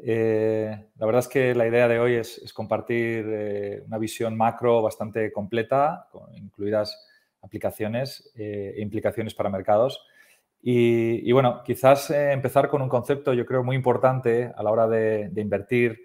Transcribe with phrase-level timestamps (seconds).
[0.00, 4.80] Eh, la verdad es que la idea de hoy es, compartir eh, una visión macro
[4.82, 7.06] bastante completa, incluidas
[7.42, 10.00] aplicaciones eh, e implicaciones para mercados.
[10.60, 15.30] Y, bueno, quizás empezar con un concepto yo creo muy importante a la hora de,
[15.36, 16.00] invertir,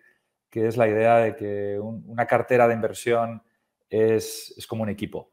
[0.49, 3.41] que es la idea de que una cartera de inversión
[3.89, 5.31] es, como un equipo.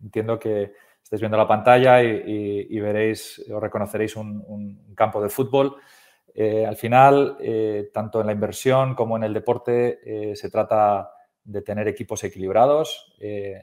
[0.00, 5.76] entiendo que estáis viendo la pantalla y, veréis o reconoceréis un campo de fútbol.
[6.36, 11.10] Eh, al final, eh, tanto en la inversión como en el deporte, eh, se trata
[11.44, 13.14] de tener equipos equilibrados,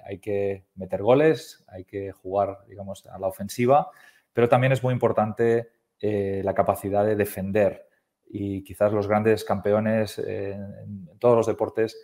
[0.06, 3.90] hay que meter goles, hay que jugar, digamos, a la ofensiva,
[4.34, 7.88] pero también es muy importante la capacidad de defender
[8.30, 12.00] y quizás los grandes campeones en todos los deportes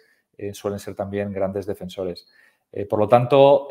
[0.53, 2.27] suelen ser también grandes defensores.
[2.89, 3.67] por lo tanto,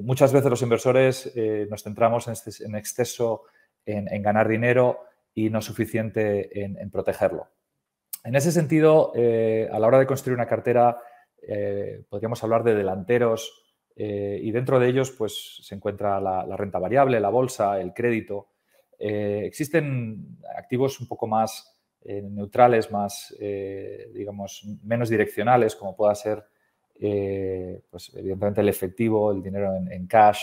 [0.00, 1.34] muchas veces los inversores
[1.68, 3.42] nos centramos en, exceso
[3.84, 5.04] en ganar dinero,
[5.34, 7.48] y no suficiente en, protegerlo.
[8.24, 10.98] En ese sentido, eh, a la hora de construir una cartera,
[11.40, 13.64] eh, podríamos hablar de delanteros
[13.96, 18.48] eh, y dentro de ellos pues, se encuentra la, renta variable, la bolsa, el crédito.
[18.98, 21.68] existen activos un poco más
[22.04, 23.34] neutrales, más,
[24.12, 26.44] digamos, menos direccionales, como pueda ser,
[27.90, 30.42] pues, evidentemente, el efectivo, el dinero en cash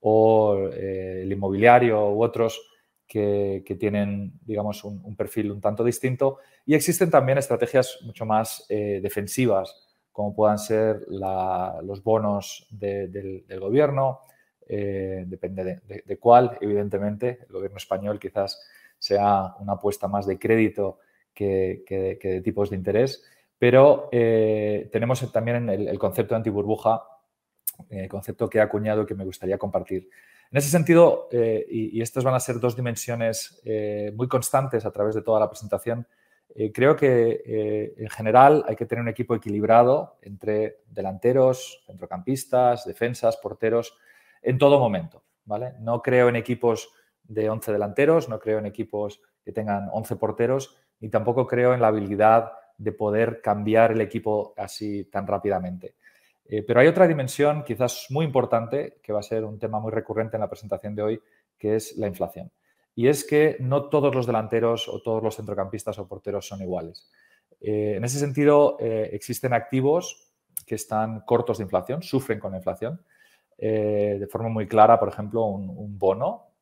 [0.00, 2.60] o el inmobiliario u otros
[3.08, 6.38] que, tienen, digamos, un, perfil un tanto distinto.
[6.66, 14.20] Y existen también estrategias mucho más eh, defensivas, como puedan ser los bonos del, gobierno,
[14.68, 17.38] eh, depende de, cuál, evidentemente.
[17.48, 18.60] El gobierno español quizás
[18.98, 20.98] sea una apuesta más de crédito
[21.32, 21.84] que,
[22.20, 23.24] de tipos de interés,
[23.58, 27.04] pero eh, tenemos también el, concepto de antiburbuja,
[28.10, 30.10] concepto que he acuñado y que me gustaría compartir.
[30.50, 34.90] En ese sentido, eh, y, estas van a ser dos dimensiones eh, muy constantes a
[34.90, 36.06] través de toda la presentación,
[36.54, 43.36] eh, creo que en general hay que tener un equipo equilibrado entre delanteros, centrocampistas, defensas,
[43.36, 43.94] porteros,
[44.42, 45.22] en todo momento.
[45.44, 45.74] ¿vale?
[45.80, 46.90] No creo en equipos
[47.22, 51.82] de 11 delanteros, no creo en equipos que tengan 11 porteros, ni tampoco creo en
[51.82, 55.96] la habilidad de poder cambiar el equipo así tan rápidamente.
[56.48, 59.92] Eh, pero hay otra dimensión quizás muy importante, que va a ser un tema muy
[59.92, 61.22] recurrente en la presentación de hoy,
[61.58, 62.50] que es la inflación.
[62.94, 67.10] Y es que no todos los delanteros o todos los centrocampistas o porteros son iguales.
[67.60, 70.32] Eh, en ese sentido, eh, existen activos
[70.66, 73.00] que están cortos de inflación, sufren con la inflación.
[73.60, 76.52] de forma muy clara, por ejemplo, un, bono.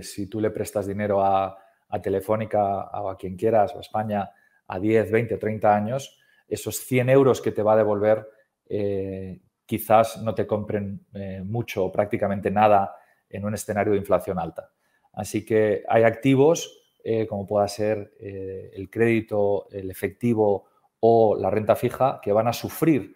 [0.00, 4.30] si tú le prestas dinero a, a Telefónica o a quien quieras, o a España,
[4.68, 8.26] a 10, 20 o 30 años, esos 100 euros que te va a devolver
[8.68, 12.96] eh, quizás no te compren eh, mucho o prácticamente nada
[13.28, 14.70] en un escenario de inflación alta.
[15.12, 20.66] Así que hay activos eh, como pueda ser el crédito, el efectivo
[21.00, 23.14] o la renta fija que van a sufrir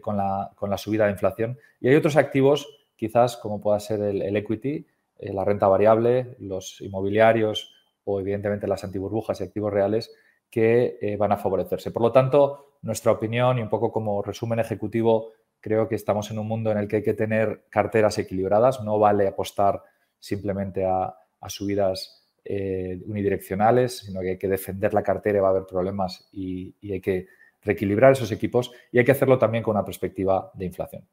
[0.00, 1.58] con la, subida de inflación.
[1.80, 4.86] Y hay otros activos, quizás como pueda ser el, equity,
[5.18, 7.74] la renta variable, los inmobiliarios
[8.04, 10.12] o evidentemente las antiburbujas y activos reales
[10.52, 11.90] que van a favorecerse.
[11.90, 16.38] Por lo tanto, nuestra opinión y un poco como resumen ejecutivo, creo que estamos en
[16.38, 19.82] un mundo en el que hay que tener carteras equilibradas, no vale apostar
[20.18, 21.16] simplemente a,
[21.48, 26.28] subidas eh, unidireccionales, sino que hay que defender la cartera y va a haber problemas
[26.32, 27.26] y, hay que
[27.62, 31.06] reequilibrar esos equipos y hay que hacerlo también con una perspectiva de inflación.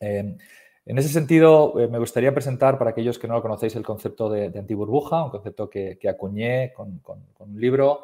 [0.00, 0.38] en
[0.86, 4.46] ese sentido, eh, me gustaría presentar para aquellos que no lo conocéis el concepto de,
[4.46, 7.00] antiburbuja, un concepto que, acuñé con,
[7.38, 8.02] un libro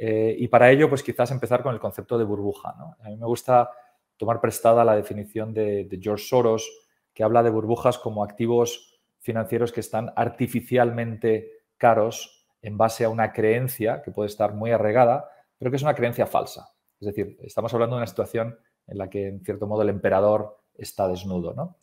[0.00, 2.70] eh, y para ello, pues quizás empezar con el concepto de burbuja.
[3.00, 3.68] A mí me gusta
[4.16, 6.70] tomar prestada la definición de, George Soros,
[7.12, 13.32] que habla de burbujas como activos financieros que están artificialmente caros en base a una
[13.32, 15.28] creencia que puede estar muy arraigada,
[15.58, 16.70] pero que es una creencia falsa.
[17.00, 18.56] Es decir, estamos hablando de una situación
[18.86, 21.76] en la que, en cierto modo, el emperador está desnudo.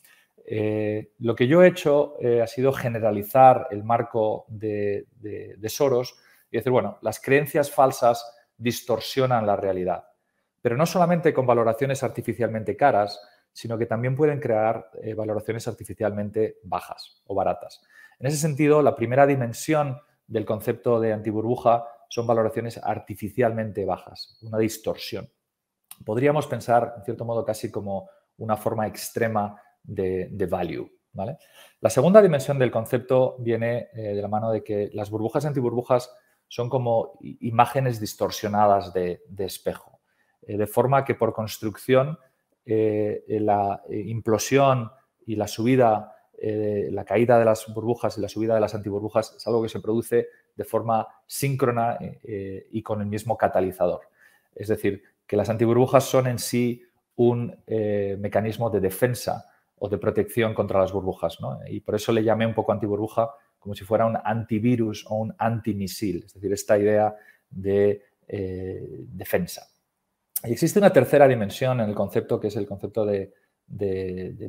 [0.46, 5.06] Eh, lo que yo he hecho eh, ha sido generalizar el marco de
[5.68, 6.16] Soros
[6.52, 10.06] y decir, bueno, las creencias falsas distorsionan la realidad,
[10.62, 13.20] pero no solamente con valoraciones artificialmente caras,
[13.52, 17.82] sino que también pueden crear eh, valoraciones artificialmente bajas o baratas.
[18.20, 19.98] En ese sentido, la primera dimensión
[20.28, 25.30] del concepto de antiburbuja son valoraciones artificialmente bajas, una distorsión.
[26.04, 30.90] podríamos pensar, en cierto modo, casi como una forma extrema de, value.
[31.14, 31.38] ¿vale?
[31.80, 35.48] La segunda dimensión del concepto viene eh, de la mano de que las burbujas y
[35.48, 36.14] antiburbujas
[36.48, 40.00] son como imágenes distorsionadas de, espejo,
[40.42, 42.18] eh, de forma que por construcción
[42.66, 44.92] eh, la implosión
[45.26, 46.12] y la subida,
[46.42, 49.80] la caída de las burbujas y la subida de las antiburbujas es algo que se
[49.80, 54.02] produce de forma síncrona y con el mismo catalizador.
[54.54, 56.84] Es decir, que las antiburbujas son en sí
[57.16, 57.56] un
[58.20, 59.46] mecanismo de defensa
[59.78, 61.38] o de protección contra las burbujas.
[61.68, 63.32] Y por eso le llamé un poco antiburbuja
[63.66, 67.16] como si fuera un antivirus o un antimisil, es decir, esta idea
[67.50, 69.68] de eh, defensa.
[70.44, 73.34] Y existe una tercera dimensión en el concepto, que es el concepto de,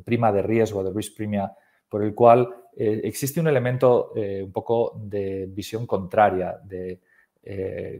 [0.05, 1.51] prima de riesgo, de risk premia,
[1.89, 2.47] por el cual
[2.77, 6.61] eh, existe un elemento eh, un poco de visión contraria,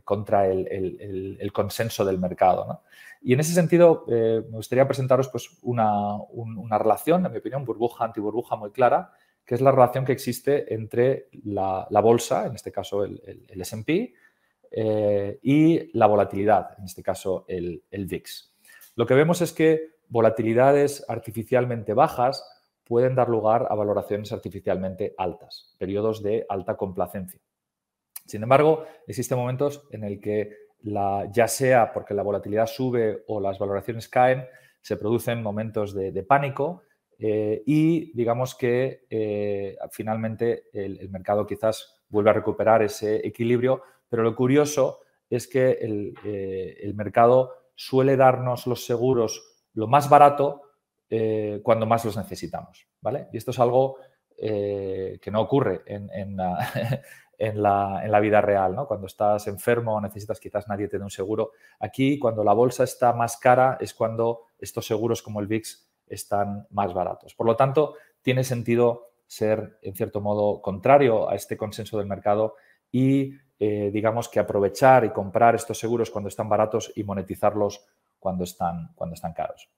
[0.05, 2.83] contra el, consenso del mercado.
[3.23, 8.57] Y en ese sentido, me gustaría presentaros pues, una, una relación, en mi opinión, burbuja-antiburbuja
[8.57, 9.13] muy clara,
[9.47, 14.13] que es la relación que existe entre la, bolsa, en este caso el, el, SP,
[14.73, 18.53] eh, y la volatilidad, en este caso el, VIX.
[18.97, 22.45] Lo que vemos es que volatilidades artificialmente bajas
[22.83, 27.41] pueden dar lugar a valoraciones artificialmente altas, periodos de alta complacencia.
[28.25, 30.67] Sin embargo, existen momentos en el que
[31.33, 34.45] ya sea porque la volatilidad sube o las valoraciones caen,
[34.81, 36.83] se producen momentos de pánico
[37.19, 44.23] eh, y digamos que eh, finalmente el, mercado quizás vuelve a recuperar ese equilibrio, pero
[44.23, 50.63] lo curioso es que el, eh, mercado suele darnos los seguros lo más barato
[51.63, 52.89] cuando más los necesitamos.
[53.01, 53.29] ¿vale?
[53.33, 53.99] Y esto es algo
[54.37, 58.75] que no ocurre en, la, vida real.
[58.75, 58.89] ¿no?
[58.89, 61.53] Cuando estás enfermo o necesitas quizás nadie te dé un seguro.
[61.79, 66.67] Aquí, cuando la bolsa está más cara, es cuando estos seguros como el VIX están
[66.71, 67.35] más baratos.
[67.35, 72.55] Por lo tanto, tiene sentido ser, en cierto modo, contrario a este consenso del mercado
[72.91, 77.85] y, eh, digamos, que aprovechar y comprar estos seguros cuando están baratos y monetizarlos
[78.19, 79.69] cuando están, cuando están caros.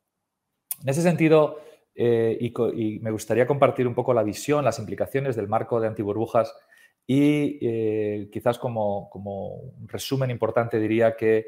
[0.82, 1.60] En ese sentido,
[1.94, 6.54] eh, y, me gustaría compartir un poco la visión, las implicaciones del marco de antiburbujas
[7.06, 11.46] y eh, quizás como, como, resumen importante diría que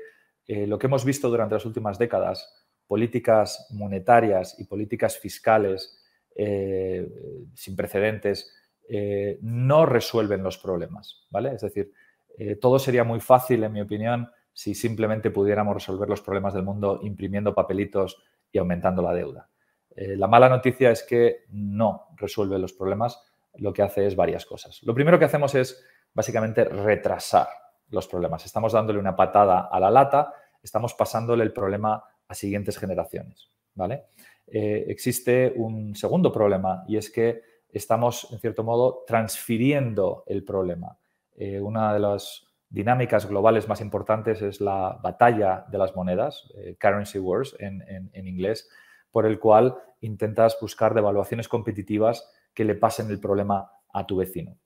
[0.66, 6.02] lo que hemos visto durante las últimas décadas políticas monetarias y políticas fiscales
[6.34, 7.08] eh,
[7.54, 8.52] sin precedentes
[8.88, 11.54] eh, no resuelven los problemas, ¿vale?
[11.54, 11.92] Es decir,
[12.36, 16.64] eh, todo sería muy fácil, en mi opinión, si simplemente pudiéramos resolver los problemas del
[16.64, 19.48] mundo imprimiendo papelitos y aumentando la deuda.
[19.94, 23.22] la mala noticia es que no resuelve los problemas,
[23.54, 24.82] lo que hace es varias cosas.
[24.82, 25.80] Lo primero que hacemos es
[26.12, 27.46] básicamente retrasar
[27.90, 28.44] los problemas.
[28.44, 33.50] Estamos dándole una patada a la lata, estamos pasándole el problema a siguientes generaciones.
[33.74, 34.04] ¿vale?
[34.46, 37.42] Eh, existe un segundo problema y es que
[37.72, 40.96] estamos, en cierto modo, transfiriendo el problema.
[41.36, 46.76] Eh, una de las dinámicas globales más importantes es la batalla de las monedas, eh,
[46.80, 48.68] currency wars en, inglés,
[49.10, 54.56] por el cual intentas buscar devaluaciones competitivas que le pasen el problema a tu vecino.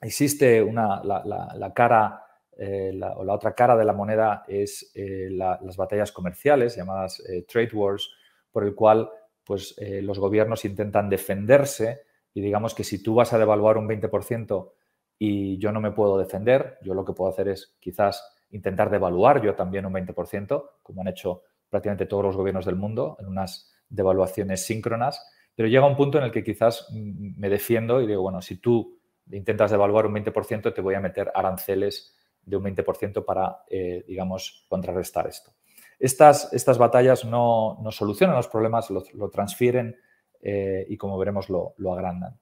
[0.00, 2.23] Existe una, la cara
[2.58, 7.20] eh, la, o la otra cara de la moneda es eh, las batallas comerciales, llamadas
[7.28, 8.10] eh, trade wars,
[8.50, 9.10] por el cual
[9.42, 14.70] pues, los gobiernos intentan defenderse y digamos que si tú vas a devaluar un 20%
[15.18, 19.42] y yo no me puedo defender, yo lo que puedo hacer es quizás intentar devaluar
[19.42, 23.72] yo también un 20%, como han hecho prácticamente todos los gobiernos del mundo en unas
[23.88, 28.40] devaluaciones síncronas, pero llega un punto en el que quizás me defiendo y digo, bueno,
[28.40, 28.98] si tú
[29.30, 34.66] intentas devaluar un 20%, te voy a meter aranceles de un 20% para, eh, digamos,
[34.68, 35.52] contrarrestar esto.
[35.98, 39.96] Estas, estas batallas no, solucionan los problemas, lo, transfieren
[40.42, 42.38] eh, y, como veremos, lo, agrandan.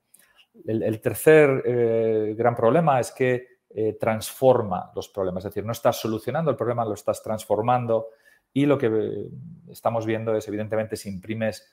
[0.67, 3.53] El, tercer eh, gran problema es que
[3.99, 8.09] transforma los problemas, es decir, no estás solucionando el problema, lo estás transformando
[8.53, 9.29] y lo que
[9.71, 11.67] estamos viendo es, evidentemente, si imprimes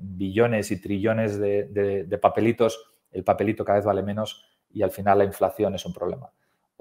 [0.00, 5.24] billones y trillones de papelitos, el papelito cada vez vale menos y al final la
[5.24, 6.30] inflación es un problema.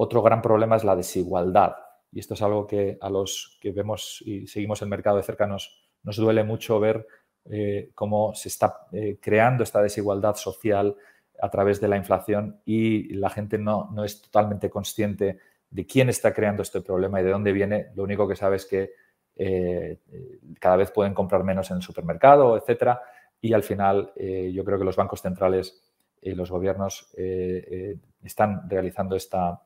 [0.02, 1.76] Otro gran problema es la desigualdad.
[2.14, 5.46] Y esto es algo que a los que vemos y seguimos el mercado de cerca
[5.46, 7.06] nos, duele mucho ver
[7.50, 10.96] eh, cómo se está eh, creando esta desigualdad social
[11.42, 15.40] a través de la inflación y la gente no, es totalmente consciente
[15.70, 17.88] de quién está creando este problema y de dónde viene.
[17.94, 18.94] Lo único que sabe es que
[19.36, 20.00] eh,
[20.62, 23.02] cada vez pueden comprar menos en el supermercado, etcétera.
[23.42, 25.82] Y al final yo creo que los bancos centrales
[26.22, 27.14] y los gobiernos
[28.22, 29.62] están realizando esta,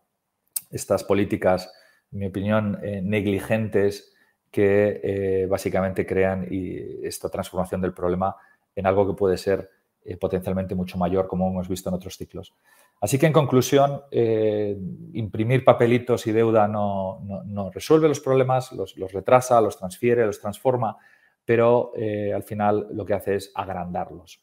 [0.74, 1.72] estas políticas,
[2.12, 4.13] en mi opinión, eh, negligentes
[4.51, 8.36] que básicamente crean esta transformación del problema
[8.75, 9.72] en algo que puede ser
[10.20, 12.53] potencialmente mucho mayor, como hemos visto en otros ciclos.
[13.01, 19.75] Así que, en conclusión, imprimir papelitos y deuda no, resuelve los problemas, los, retrasa, los
[19.75, 20.98] transfiere, los transforma,
[21.44, 21.92] pero
[22.32, 24.39] al final lo que hace es agrandarlos.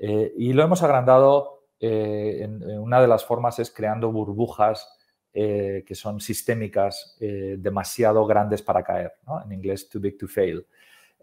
[0.00, 4.97] y lo hemos agrandado eh, en, una de las formas es creando burbujas
[5.32, 9.12] eh, que son sistémicas eh, demasiado grandes para caer,
[9.44, 10.66] en inglés too big to fail.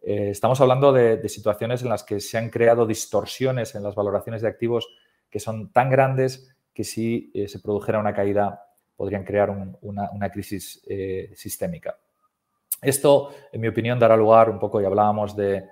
[0.02, 4.48] estamos hablando de, situaciones en las que se han creado distorsiones en las valoraciones de
[4.48, 4.88] activos
[5.30, 8.62] que son tan grandes que si se produjera una caída
[8.96, 9.50] podrían crear
[9.82, 10.86] una, crisis
[11.34, 11.98] sistémica.
[12.82, 15.66] Esto, en mi opinión, dará lugar un poco, y hablábamos de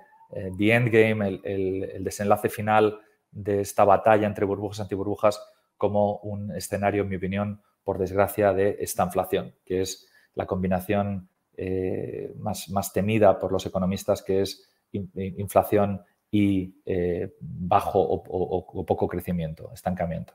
[0.58, 2.98] the endgame, el desenlace final
[3.34, 5.40] de esta batalla entre burbujas y antiburbujas
[5.76, 11.28] como un escenario, en mi opinión, por desgracia, de esta inflación, que es la combinación
[11.56, 19.70] eh, más, temida por los economistas, que es inflación y eh, bajo o, poco crecimiento,
[19.72, 20.34] estancamiento.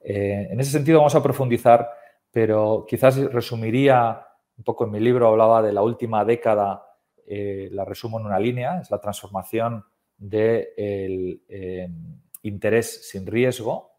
[0.00, 1.88] Eh, en ese sentido vamos a profundizar,
[2.30, 4.26] pero quizás resumiría
[4.56, 6.84] un poco en mi libro, hablaba de la última década,
[7.26, 9.84] la resumo en una línea, es la transformación
[10.16, 11.90] del de
[12.42, 13.92] interés sin riesgo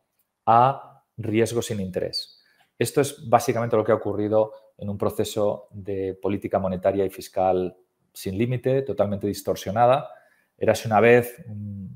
[0.46, 2.39] a riesgo sin interés.
[2.80, 7.76] Esto es básicamente lo que ha ocurrido en un proceso de política monetaria y fiscal
[8.14, 10.10] sin límite, totalmente distorsionada.
[10.58, 11.90] Érase una vez un,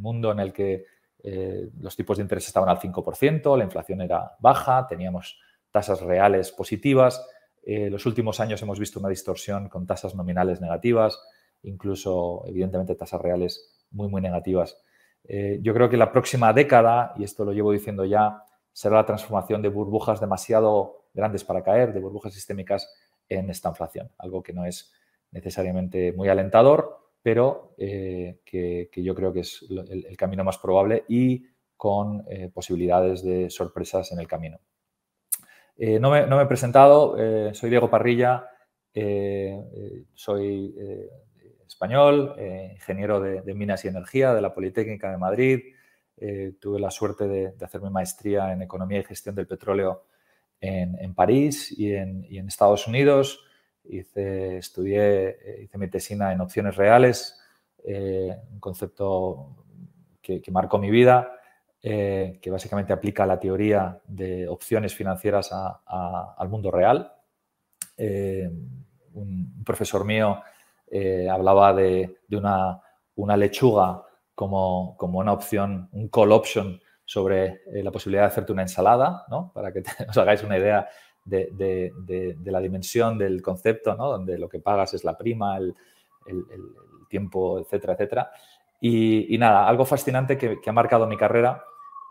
[0.00, 0.86] mundo en el que
[1.22, 5.38] eh, los tipos de interés estaban al 5%, la inflación era baja, teníamos
[5.70, 7.24] tasas reales positivas.
[7.62, 11.20] Eh, los últimos años hemos visto una distorsión con tasas nominales negativas,
[11.62, 14.80] incluso, evidentemente, tasas reales muy, muy negativas.
[15.24, 18.44] Eh, yo creo que la próxima década, y esto lo llevo diciendo ya,
[18.78, 22.88] será la transformación de burbujas demasiado grandes para caer, de burbujas sistémicas
[23.28, 24.92] en esta inflación, algo que no es
[25.32, 31.44] necesariamente muy alentador, pero eh, que, yo creo que es el, camino más probable y
[31.76, 34.60] con eh, posibilidades de sorpresas en el camino.
[35.76, 37.16] no, me, he presentado,
[37.54, 38.46] soy Diego Parrilla,
[40.14, 40.72] soy
[41.78, 45.60] español, eh, ingeniero de, minas y energía de la Politécnica de Madrid.
[46.20, 50.04] Eh, tuve la suerte de, hacer mi maestría en economía y gestión del petróleo
[50.60, 53.44] en, París y en, Estados Unidos.
[53.84, 55.28] Hice, estudié,
[55.62, 57.38] eh, mi tesina en opciones reales,
[57.84, 59.64] un concepto
[60.20, 61.32] que, marcó mi vida,
[61.80, 67.12] que básicamente aplica la teoría de opciones financieras al mundo real.
[69.14, 70.42] un profesor mío
[70.90, 74.02] eh, hablaba de, una, lechuga
[74.38, 79.72] como, una opción, un call option sobre eh, la posibilidad de hacerte una ensalada, para
[79.72, 80.88] que os hagáis una idea
[81.24, 81.92] de,
[82.44, 85.74] la dimensión del concepto, donde lo que pagas es la prima, el,
[87.08, 88.30] tiempo, etcétera, etcétera.
[88.80, 91.64] Y, nada, algo fascinante que, ha marcado mi carrera.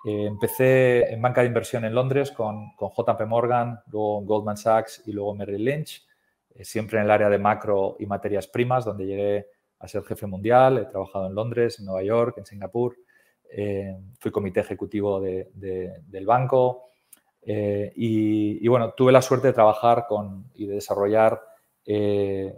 [0.03, 5.03] Eh, empecé en banca de inversión en Londres con, con JP Morgan, luego Goldman Sachs
[5.05, 6.05] y luego Merrill Lynch.
[6.55, 9.47] Eh, siempre en el área de macro y materias primas, donde llegué
[9.79, 10.77] a ser jefe mundial.
[10.77, 12.97] He trabajado en Londres, en Nueva York, en Singapur.
[13.49, 16.89] Eh, fui comité ejecutivo del banco.
[17.41, 21.41] Eh, y, bueno, tuve la suerte de trabajar con, y de desarrollar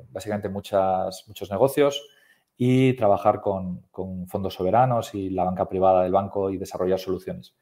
[0.09, 2.09] básicamente muchas, muchos negocios
[2.57, 7.55] y trabajar con, con, fondos soberanos y la banca privada del banco y desarrollar soluciones.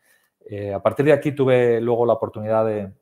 [0.74, 2.94] a partir de aquí tuve luego la oportunidad de,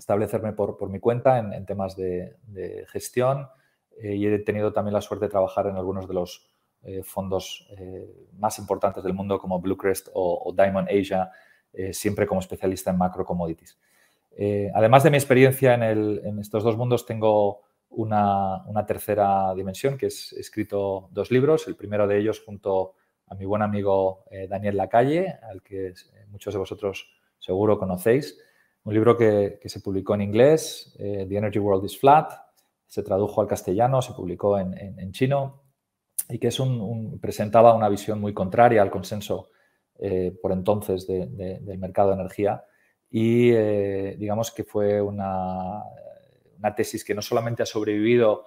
[0.00, 2.36] establecerme por, mi cuenta en, temas de,
[2.88, 3.48] gestión
[3.98, 6.46] eh, y he tenido también la suerte de trabajar en algunos de los
[6.82, 11.30] eh, fondos eh, más importantes del mundo como Bluecrest o, Diamond Asia,
[11.92, 13.78] siempre como especialista en macro commodities.
[14.74, 20.40] además de mi experiencia en, estos dos mundos, tengo una, tercera dimensión, que es he
[20.40, 22.94] escrito dos libros, el primero de ellos junto
[23.28, 25.94] a mi buen amigo Daniel Lacalle, al que
[26.30, 28.36] muchos de vosotros seguro conocéis,
[28.82, 32.32] un libro que, se publicó en inglés, The Energy World is Flat,
[32.90, 35.62] se tradujo al castellano, se publicó en, chino
[36.28, 39.50] y que es un, presentaba una visión muy contraria al consenso
[39.98, 42.64] eh, por entonces del mercado de energía
[43.08, 45.82] y eh, digamos que fue una,
[46.76, 48.44] tesis que no solamente ha sobrevivido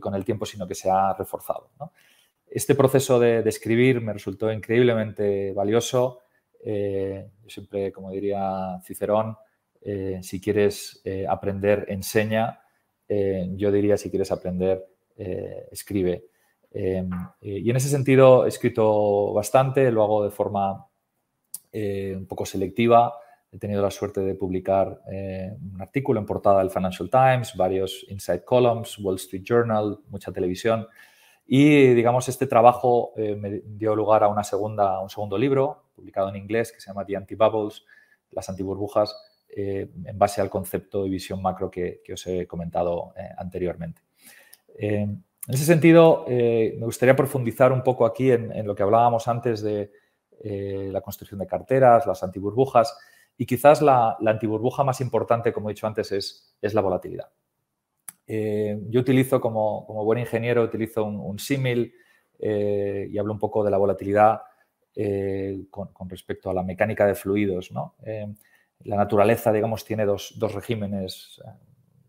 [0.00, 1.70] con el tiempo, sino que se ha reforzado.
[2.44, 6.22] Este proceso de, de, escribir me resultó increíblemente valioso.
[7.46, 9.36] siempre, como diría Cicerón,
[9.88, 12.60] eh, si quieres eh, aprender, enseña.
[13.08, 14.86] Eh, yo diría, si quieres aprender,
[15.70, 16.26] escribe.
[16.72, 20.86] y en ese sentido he escrito bastante, lo hago de forma
[21.72, 23.14] un poco selectiva.
[23.50, 28.44] he tenido la suerte de publicar un artículo en portada del Financial Times, varios inside
[28.44, 30.86] columns, Wall Street Journal, mucha televisión.
[31.46, 36.36] Y, digamos, este trabajo me dio lugar a una segunda, un segundo libro, publicado en
[36.36, 37.84] inglés, que se llama The Anti-Bubbles,
[38.32, 39.16] las antiburbujas,
[39.58, 44.02] eh, en base al concepto de visión macro que, os he comentado eh, anteriormente.
[44.78, 49.62] Eh, en ese sentido, me gustaría profundizar un poco aquí en, lo que hablábamos antes
[49.62, 49.90] de
[50.92, 52.98] la construcción de carteras, las antiburbujas,
[53.38, 57.30] y quizás la, antiburbuja más importante, como he dicho antes, es, la volatilidad.
[58.26, 61.94] yo utilizo como, buen ingeniero, utilizo un, símil
[62.40, 64.42] y hablo un poco de la volatilidad
[65.70, 67.70] con, respecto a la mecánica de fluidos.
[67.70, 67.94] ¿no?
[68.84, 71.50] La naturaleza, digamos, tiene dos, regímenes, eh,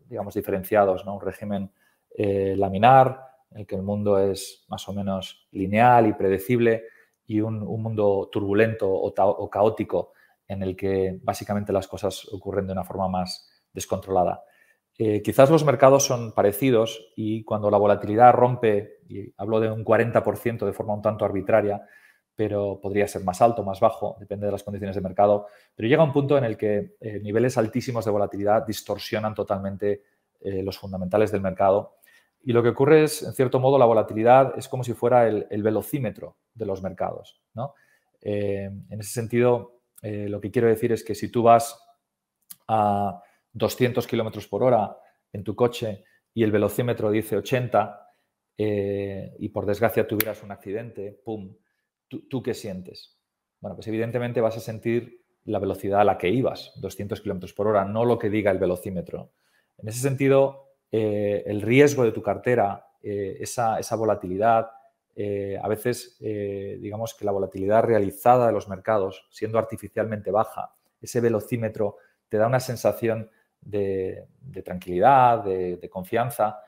[0.06, 1.14] digamos, diferenciados, ¿no?
[1.14, 1.72] Un régimen
[2.10, 3.20] eh, laminar,
[3.50, 6.84] en el que el mundo es más o menos lineal y predecible,
[7.26, 10.12] y un, mundo turbulento o, caótico,
[10.46, 14.42] en el que básicamente las cosas ocurren de una forma más descontrolada.
[14.96, 19.84] Eh, quizás los mercados son parecidos y cuando la volatilidad rompe, y hablo de un
[19.84, 21.82] 40% de forma un tanto arbitraria,
[22.38, 25.48] pero podría ser más alto, más bajo, depende de las condiciones de mercado.
[25.74, 30.04] Pero llega un punto en el que eh, niveles altísimos de volatilidad distorsionan totalmente
[30.40, 31.96] eh, los fundamentales del mercado.
[32.44, 35.62] Y lo que ocurre es, en cierto modo, la volatilidad es como si fuera el,
[35.64, 37.42] velocímetro de los mercados.
[38.20, 41.84] Eh, en ese sentido, lo que quiero decir es que si tú vas
[42.68, 43.20] a
[43.52, 44.96] 200 kilómetros por hora
[45.32, 48.12] en tu coche y el velocímetro dice 80
[48.56, 51.52] y por desgracia tuvieras un accidente, ¡pum!
[52.08, 53.16] ¿Tú, qué sientes?
[53.60, 57.66] Bueno, pues evidentemente vas a sentir la velocidad a la que ibas, 200 kilómetros por
[57.66, 59.32] hora, no lo que diga el velocímetro.
[59.78, 64.70] En ese sentido, eh, el riesgo de tu cartera, eh, esa, volatilidad,
[65.16, 71.20] eh, a veces, digamos que la volatilidad realizada de los mercados, siendo artificialmente baja, ese
[71.20, 71.96] velocímetro
[72.28, 74.26] te da una sensación de,
[74.64, 76.60] tranquilidad, de confianza,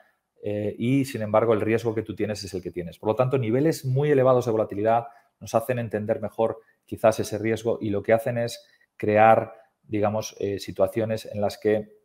[0.43, 2.99] y sin embargo el riesgo que tú tienes es el que tienes.
[2.99, 5.07] Por lo tanto, niveles muy elevados de volatilidad
[5.41, 8.65] nos hacen entender mejor quizás ese riesgo y lo que hacen es
[8.97, 12.01] crear, digamos, eh, situaciones en las que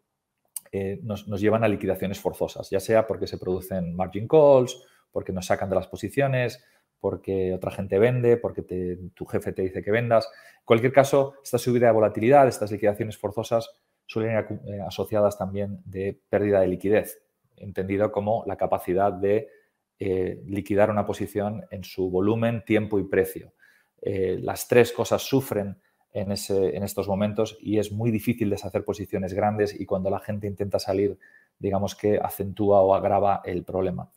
[0.72, 5.46] eh, nos, llevan a liquidaciones forzosas, ya sea porque se producen margin calls, porque nos
[5.46, 6.64] sacan de las posiciones,
[7.00, 8.62] porque otra gente vende, porque
[9.14, 10.26] tu jefe te dice que vendas.
[10.60, 13.70] En cualquier caso, esta subida de volatilidad, estas liquidaciones forzosas
[14.06, 17.22] suelen ir eh, asociadas también de pérdida de liquidez,
[17.56, 19.48] entendido como la capacidad de
[20.00, 23.54] eh, liquidar una posición en su volumen, tiempo y precio.
[24.02, 25.78] Eh, las tres cosas sufren
[26.12, 30.80] en, estos momentos y es muy difícil deshacer posiciones grandes y cuando la gente intenta
[30.80, 31.18] salir,
[31.60, 34.10] digamos que acentúa o agrava el problema.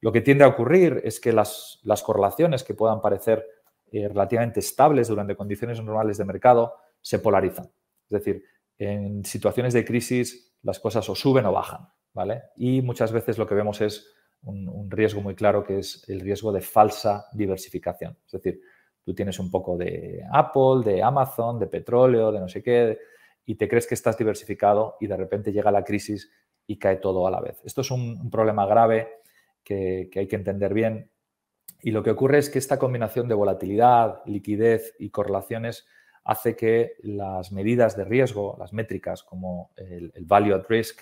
[0.00, 3.44] Lo que tiende a ocurrir es que las, las correlaciones que puedan parecer
[3.90, 7.66] eh, relativamente estables durante condiciones normales de mercado se polarizan.
[7.66, 8.44] Es decir,
[8.78, 12.42] en situaciones de crisis las cosas o suben o bajan, ¿vale?
[12.56, 14.13] Y muchas veces lo que vemos es
[14.44, 18.16] un, riesgo muy claro que es el riesgo de falsa diversificación.
[18.26, 18.60] Es decir,
[19.04, 22.98] tú tienes un poco de Apple, de Amazon, de petróleo, de no sé qué,
[23.46, 26.30] y te crees que estás diversificado y de repente llega la crisis
[26.66, 27.60] y cae todo a la vez.
[27.64, 29.08] Esto es un, problema grave
[29.62, 31.10] que, hay que entender bien.
[31.82, 35.86] Y lo que ocurre es que esta combinación de volatilidad, liquidez y correlaciones
[36.24, 41.00] hace que las medidas de riesgo, las métricas como el, value at risk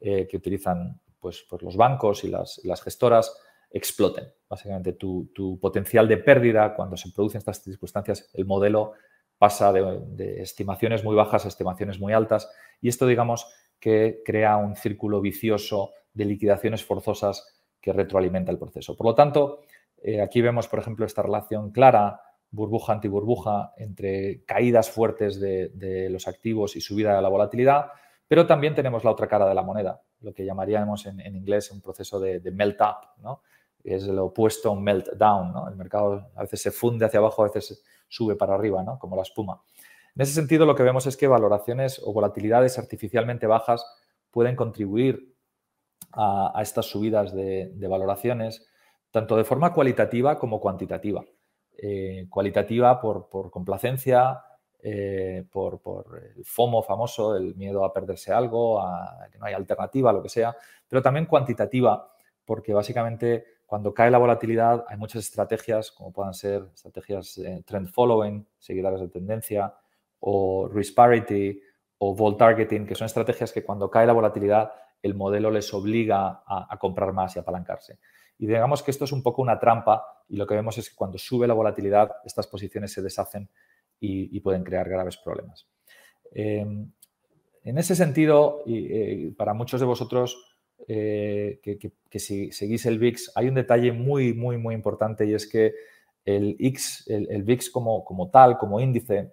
[0.00, 3.36] eh, que utilizan pues, pues, los bancos y las, gestoras
[3.68, 4.32] exploten.
[4.48, 8.92] Básicamente tu, potencial de pérdida cuando se producen estas circunstancias, el modelo
[9.36, 12.48] pasa de, estimaciones muy bajas a estimaciones muy altas
[12.80, 18.96] y esto digamos que crea un círculo vicioso de liquidaciones forzosas que retroalimenta el proceso.
[18.96, 19.62] Por lo tanto,
[20.00, 22.20] eh, aquí vemos, por ejemplo, esta relación clara,
[22.52, 27.86] burbuja antiburbuja, entre caídas fuertes de los activos y subida de la volatilidad,
[28.28, 31.80] pero también tenemos la otra cara de la moneda, lo que llamaríamos en, inglés un
[31.80, 33.42] proceso de, melt up, ¿no?
[33.84, 35.52] es lo opuesto a un meltdown.
[35.52, 35.68] ¿no?
[35.68, 38.98] El mercado a veces se funde hacia abajo, a veces sube para arriba, ¿no?
[38.98, 39.62] como la espuma.
[40.16, 43.86] En ese sentido, lo que vemos es que valoraciones o volatilidades artificialmente bajas
[44.32, 45.36] pueden contribuir
[46.12, 48.66] a, estas subidas de, valoraciones,
[49.12, 51.24] tanto de forma cualitativa como cuantitativa.
[51.78, 54.40] Eh, cualitativa por, por complacencia,
[54.88, 55.80] eh, por,
[56.36, 60.28] el FOMO famoso, el miedo a perderse algo, a que no hay alternativa, lo que
[60.28, 62.08] sea, pero también cuantitativa,
[62.44, 68.46] porque básicamente cuando cae la volatilidad hay muchas estrategias, como puedan ser estrategias trend following,
[68.60, 69.74] seguidoras de tendencia,
[70.20, 71.60] o risk parity,
[71.98, 74.70] o vol targeting, que son estrategias que cuando cae la volatilidad
[75.02, 77.98] el modelo les obliga a, a comprar más y apalancarse.
[78.38, 80.94] Y digamos que esto es un poco una trampa y lo que vemos es que
[80.94, 83.48] cuando sube la volatilidad estas posiciones se deshacen
[84.00, 85.66] y, pueden crear graves problemas.
[86.32, 86.90] Em,
[87.64, 90.36] en ese sentido, y, para muchos de vosotros
[90.86, 95.74] que, si seguís el VIX, hay un detalle muy, muy, muy importante y es que
[96.24, 99.32] el, X, VIX como, como tal, como índice,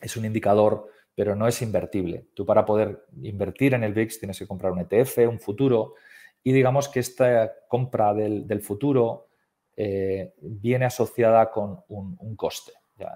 [0.00, 2.26] es un indicador, pero no es invertible.
[2.34, 5.94] Tú para poder invertir en el VIX tienes que comprar un ETF, un futuro,
[6.42, 9.28] y digamos que esta compra del, futuro
[9.76, 12.72] eh, viene asociada con un, coste.
[12.98, 13.06] Eh,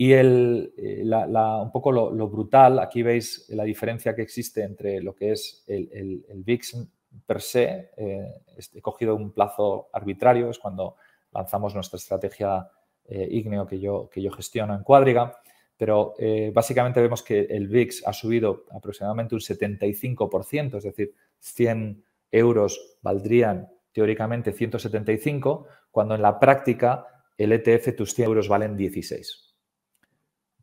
[0.00, 5.14] y el, eh, un poco lo, brutal, aquí veis la diferencia que existe entre lo
[5.14, 6.88] que es el, el VIX
[7.26, 10.96] per se, he cogido un plazo arbitrario, es cuando
[11.32, 12.66] lanzamos nuestra estrategia
[13.10, 15.36] IGNEO que yo, que yo gestiono en Cuadriga,
[15.76, 16.14] pero
[16.54, 23.68] básicamente vemos que el VIX ha subido aproximadamente un 75%, es decir, 100 euros valdrían
[23.92, 29.49] teóricamente 175, cuando en la práctica el ETF tus 100 euros valen 16.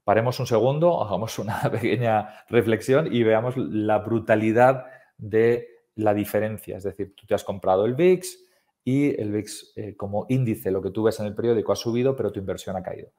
[0.08, 4.86] Paremos un segundo, hagamos una pequeña reflexión y veamos la brutalidad
[5.18, 6.78] de la diferencia.
[6.78, 8.40] Es decir, tú te has comprado el VIX
[8.86, 12.16] y el VIX eh, como índice, lo que tú ves en el periódico, ha subido,
[12.16, 13.10] pero tu inversión ha caído.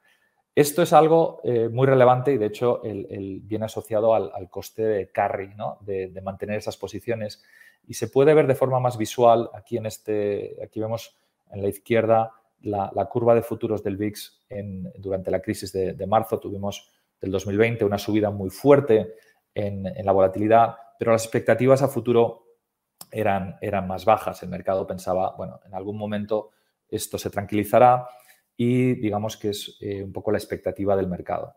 [0.54, 5.12] Esto es algo eh, muy relevante y de hecho el, viene asociado al, coste de
[5.12, 5.76] carry, ¿no?
[5.82, 7.44] de, de mantener esas posiciones
[7.86, 11.18] y se puede ver de forma más visual aquí en este, aquí vemos
[11.50, 14.46] en la izquierda la, curva de futuros del VIX
[14.96, 16.38] durante la crisis de, marzo.
[16.38, 16.90] Tuvimos
[17.20, 19.14] del 2020 una subida muy fuerte
[19.54, 22.46] en, la volatilidad, pero las expectativas a futuro
[23.10, 24.42] eran, más bajas.
[24.42, 26.50] El mercado pensaba, bueno, en algún momento
[26.88, 28.08] esto se tranquilizará
[28.56, 31.54] y digamos que es eh, un poco la expectativa del mercado.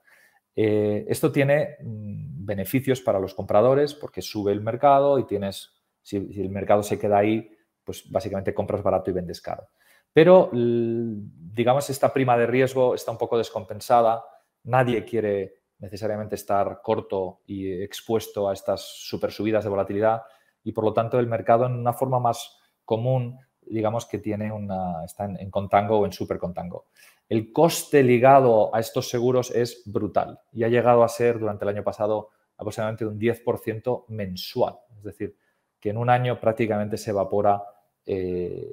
[0.56, 6.18] Eh, esto tiene mm, beneficios para los compradores porque sube el mercado y tienes si,
[6.18, 7.50] el mercado se queda ahí,
[7.84, 9.68] pues básicamente compras barato y vendes caro.
[10.14, 14.24] Pero, digamos, esta prima de riesgo está un poco descompensada.
[14.64, 20.22] Nadie quiere necesariamente estar corto y expuesto a estas super subidas de volatilidad
[20.64, 25.04] y, por lo tanto, el mercado en una forma más común, digamos que tiene una,
[25.04, 26.86] está en, contango o en super contango.
[27.28, 31.70] El coste ligado a estos seguros es brutal y ha llegado a ser durante el
[31.70, 34.76] año pasado aproximadamente un 10% mensual.
[34.98, 35.38] Es decir,
[35.80, 37.64] que en un año prácticamente se evapora
[38.06, 38.68] eh,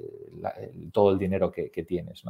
[0.91, 2.23] todo el dinero que, tienes.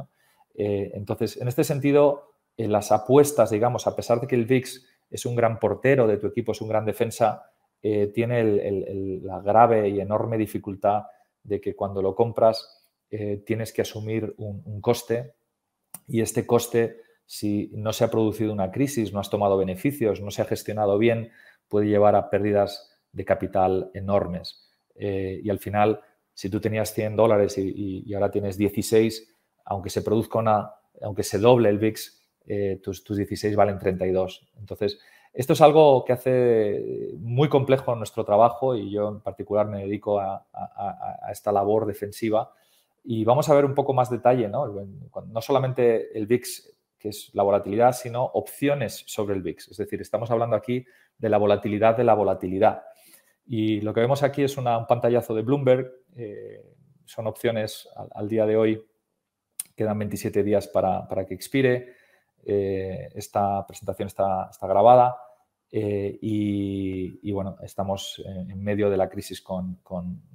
[0.54, 4.86] Eh, entonces, en este sentido, en las apuestas, digamos, a pesar de que el VIX
[5.10, 7.50] es un gran portero de tu equipo, es un gran defensa,
[7.82, 11.04] eh, tiene la grave y enorme dificultad
[11.42, 12.76] de que cuando lo compras
[13.44, 15.34] tienes que asumir un, coste
[16.06, 20.30] y este coste, si no se ha producido una crisis, no has tomado beneficios, no
[20.30, 21.32] se ha gestionado bien,
[21.66, 24.70] puede llevar a pérdidas de capital enormes.
[24.94, 26.00] Eh, y al final,
[26.40, 29.30] si tú tenías 100 dólares y, ahora tienes 16,
[29.66, 30.72] aunque se produzca una,
[31.02, 34.48] aunque se doble el VIX, eh, tus, 16 valen 32.
[34.58, 34.98] Entonces,
[35.34, 40.18] esto es algo que hace muy complejo nuestro trabajo y yo en particular me dedico
[40.18, 40.46] a,
[41.30, 42.54] esta labor defensiva.
[43.04, 44.64] Y vamos a ver un poco más detalle, ¿no?
[45.26, 49.68] No solamente el VIX, que es la volatilidad, sino opciones sobre el VIX.
[49.72, 50.86] Es decir, estamos hablando aquí
[51.18, 52.80] de la volatilidad de la volatilidad.
[53.52, 55.90] Y lo que vemos aquí es un pantallazo de Bloomberg.
[56.14, 56.64] Eh,
[57.04, 58.80] son opciones al, día de hoy.
[59.74, 61.94] Quedan 27 días para, que expire.
[62.44, 65.16] Eh, esta presentación está, está grabada.
[65.72, 69.80] Eh, y, bueno, estamos en medio de la crisis con,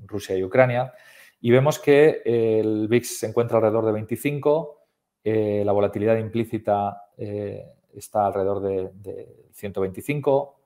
[0.05, 0.93] Rusia y Ucrania.
[1.39, 4.87] Y vemos que el VIX se encuentra alrededor de 25.
[5.23, 10.63] la volatilidad implícita está alrededor de, de 125.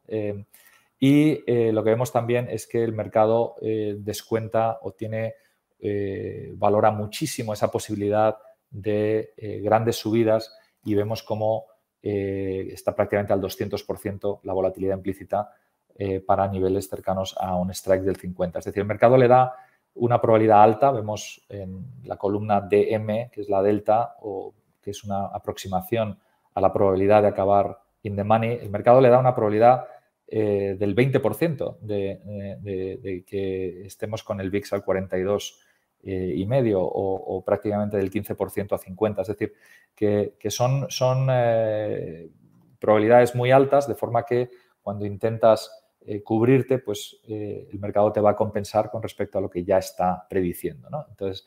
[0.99, 5.35] Y eh, lo que vemos también es que el mercado eh, descuenta o tiene,
[5.79, 8.37] eh, valora muchísimo esa posibilidad
[8.69, 9.33] de
[9.63, 11.65] grandes subidas y vemos cómo
[12.01, 15.51] está prácticamente al 200% la volatilidad implícita
[16.27, 18.59] para niveles cercanos a un strike del 50.
[18.59, 19.55] Es decir, el mercado le da
[19.95, 25.03] una probabilidad alta, vemos en la columna DM, que es la delta, o que es
[25.03, 26.19] una aproximación
[26.53, 29.85] a la probabilidad de acabar in the money, el mercado le da una probabilidad
[30.31, 32.19] eh, del 20% eh,
[32.61, 35.59] de, que estemos con el VIX al 42
[36.03, 39.21] eh, y medio o, prácticamente del 15% a 50.
[39.23, 39.53] Es decir,
[39.95, 41.27] que, son, son
[42.77, 44.51] probabilidades muy altas, de forma que
[44.83, 45.71] cuando intentas
[46.23, 50.27] cubrirte, pues el mercado te va a compensar con respecto a lo que ya está
[50.29, 50.89] prediciendo.
[51.09, 51.43] Entonces,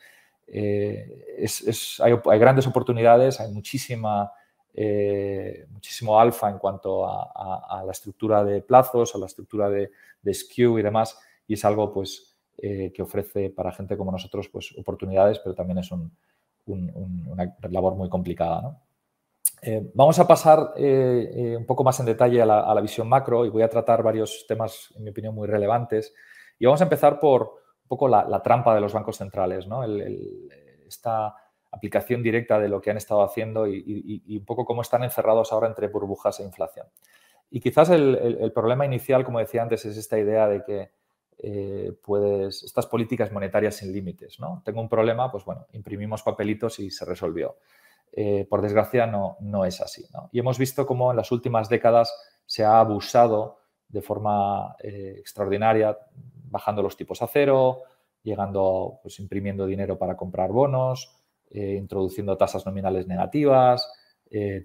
[2.01, 4.29] hay, hay, grandes oportunidades, hay muchísima
[4.73, 10.33] eh, muchísimo alfa en cuanto a, la estructura de plazos, a la estructura de, de
[10.33, 14.75] skew y demás, y es algo pues, eh, que ofrece para gente como nosotros pues,
[14.77, 15.89] oportunidades, pero también es
[16.65, 18.79] una labor muy complicada.
[19.61, 23.49] Eh, vamos a pasar eh, un poco más en detalle a la, visión macro y
[23.49, 26.13] voy a tratar varios temas, en mi opinión, muy relevantes.
[26.59, 29.83] Y vamos a empezar por un poco la, trampa de los bancos centrales, ¿no?
[30.87, 31.35] esta
[31.73, 35.67] aplicación directa de lo que han estado haciendo y, un poco cómo están encerrados ahora
[35.67, 36.87] entre burbujas e inflación.
[37.49, 42.87] Y quizás el, problema inicial, como decía antes, es esta idea de que puedes, estas
[42.87, 44.61] políticas monetarias sin límites, ¿no?
[44.63, 47.57] Tengo un problema, pues bueno, imprimimos papelitos y se resolvió.
[48.15, 50.05] Eh, por desgracia, no, no es así.
[50.31, 52.13] Y hemos visto cómo en las últimas décadas
[52.45, 53.57] se ha abusado
[53.87, 55.97] de forma eh, extraordinaria,
[56.49, 57.81] bajando los tipos a cero,
[58.21, 61.22] llegando, pues imprimiendo dinero para comprar bonos,
[61.53, 63.91] eh, introduciendo tasas nominales negativas,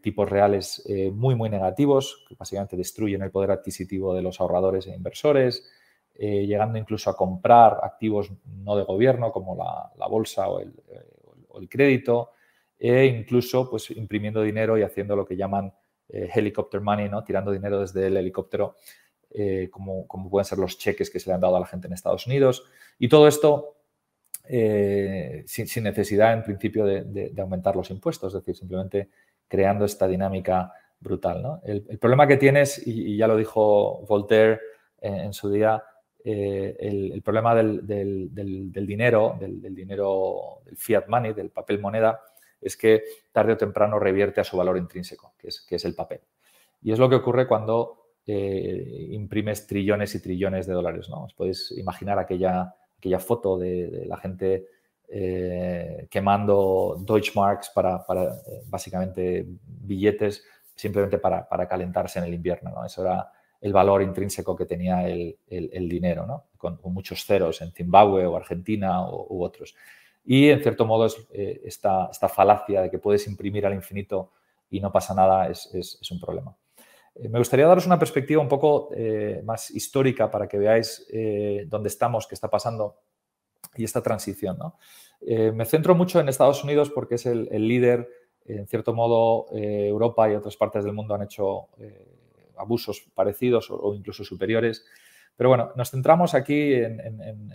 [0.03, 4.95] tipos reales muy, muy negativos, que básicamente destruyen el poder adquisitivo de los ahorradores e
[4.95, 5.71] inversores,
[6.19, 12.31] llegando incluso a comprar activos no de gobierno, como la, bolsa o el crédito,
[12.79, 15.73] e incluso pues, imprimiendo dinero y haciendo lo que llaman
[16.09, 17.25] eh, helicopter money, ¿no?
[17.25, 18.77] tirando dinero desde el helicóptero,
[19.31, 21.93] eh, como, pueden ser los cheques que se le han dado a la gente en
[21.93, 22.65] Estados Unidos.
[22.99, 23.78] Y todo esto
[24.49, 29.09] eh, sin, necesidad, en principio, de, aumentar los impuestos, es decir, simplemente
[29.47, 31.61] creando esta dinámica brutal.
[31.65, 34.61] El, problema que tienes, y, ya lo dijo Voltaire
[35.01, 35.83] en, su día,
[36.25, 37.87] el, problema del,
[38.73, 42.21] dinero, del, dinero, del fiat money, del papel moneda,
[42.61, 45.95] es que tarde o temprano revierte a su valor intrínseco, que es, que es el
[45.95, 46.21] papel.
[46.83, 51.09] Y es lo que ocurre cuando eh, imprimes trillones y trillones de dólares.
[51.09, 51.25] ¿no?
[51.25, 54.67] Os podéis imaginar aquella, aquella foto de, la gente
[55.09, 62.71] eh, quemando Deutschmarks para, para eh, básicamente billetes simplemente para, para, calentarse en el invierno.
[62.71, 62.85] ¿no?
[62.85, 66.45] Eso era el valor intrínseco que tenía el, dinero, ¿no?
[66.57, 69.75] con, muchos ceros en Zimbabue o Argentina u otros.
[70.31, 74.33] Y en cierto modo eh, esta, falacia de que puedes imprimir al infinito
[74.69, 76.55] y no pasa nada es, un problema.
[77.19, 81.07] Eh, me gustaría daros una perspectiva un poco eh, más histórica para que veáis
[81.67, 82.97] dónde estamos, qué está pasando
[83.77, 84.59] y esta transición.
[85.55, 88.09] me centro mucho en Estados Unidos porque es el, líder,
[88.47, 91.69] en cierto modo Europa y otras partes del mundo han hecho
[92.57, 94.85] abusos parecidos o incluso superiores
[95.39, 97.53] pero bueno, nos centramos aquí en, en,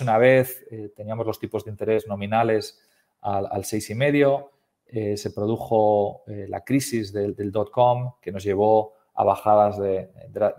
[0.00, 2.80] una vez, eh, teníamos los tipos de interés nominales
[3.20, 4.48] al, al 6,5,
[4.86, 10.10] eh, se produjo eh, la crisis del, del dot-com que nos llevó a bajadas de,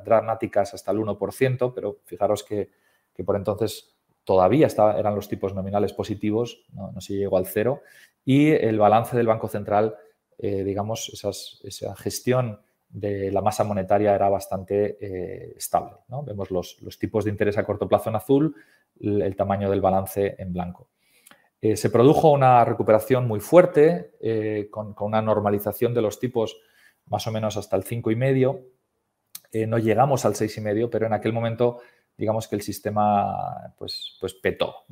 [0.04, 2.70] dramáticas hasta el 1%, pero fijaros que,
[3.26, 4.68] por entonces todavía
[4.98, 7.82] eran los tipos nominales positivos, no, se llegó al cero,
[8.26, 9.96] y el balance del Banco Central,
[10.38, 11.10] digamos,
[11.64, 15.94] esa gestión de la masa monetaria era bastante eh, estable.
[16.26, 18.56] Vemos los, tipos de interés a corto plazo en azul,
[19.00, 20.90] el, tamaño del balance en blanco.
[21.60, 26.60] Eh, se produjo una recuperación muy fuerte, eh, con, una normalización de los tipos
[27.10, 29.68] más o menos hasta el 5,5.
[29.68, 31.80] no llegamos al 6,5, pero en aquel momento
[32.18, 34.86] digamos que el sistema pues, pues petó.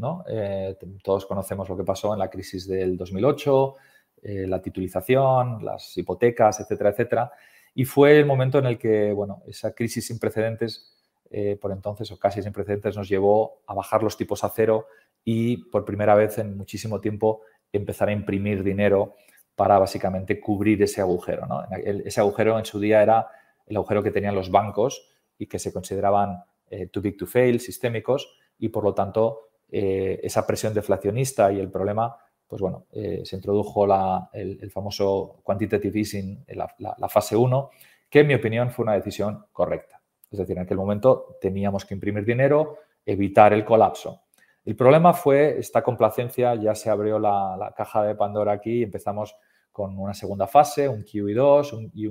[1.04, 3.76] todos conocemos lo que pasó en la crisis del 2008,
[4.22, 7.32] la titulización, las hipotecas, etcétera, etcétera.
[7.78, 10.94] Y fue el momento en el que, bueno, esa crisis sin precedentes,
[11.30, 14.88] eh, por entonces, o casi sin precedentes, nos llevó a bajar los tipos a cero
[15.26, 17.42] y por primera vez en muchísimo tiempo
[17.74, 19.16] empezar a imprimir dinero
[19.56, 21.48] para básicamente cubrir ese agujero.
[21.84, 23.28] ese agujero en su día era
[23.66, 27.60] el agujero que tenían los bancos y que se consideraban eh, too big to fail,
[27.60, 33.22] sistémicos, y por lo tanto eh, esa presión deflacionista y el problema pues bueno, eh,
[33.24, 33.86] se introdujo
[34.34, 37.72] el, famoso quantitative easing, la, la, fase 1,
[38.10, 40.00] que en mi opinión fue una decisión correcta.
[40.30, 44.22] Es decir, en aquel momento teníamos que imprimir dinero, evitar el colapso.
[44.64, 49.36] El problema fue esta complacencia, ya se abrió la, caja de Pandora aquí y empezamos
[49.76, 52.10] con una segunda fase, un QE2 y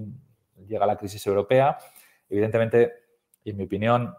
[0.67, 1.79] llega la crisis europea.
[2.29, 2.93] Evidentemente,
[3.43, 4.15] en mi opinión,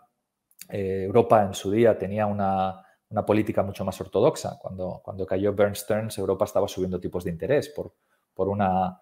[0.67, 4.58] eh, Europa en su día tenía una, una política mucho más ortodoxa.
[4.60, 7.93] Cuando, cuando cayó Bernstein, Europa estaba subiendo tipos de interés por,
[8.34, 8.99] por una,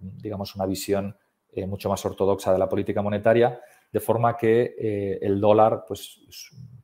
[0.00, 1.16] digamos, una visión
[1.50, 3.60] eh, mucho más ortodoxa de la política monetaria,
[3.90, 6.20] de forma que eh, el dólar pues,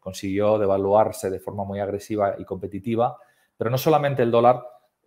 [0.00, 3.16] consiguió devaluarse de forma muy agresiva y competitiva,
[3.57, 4.61] pero no solamente el dólar,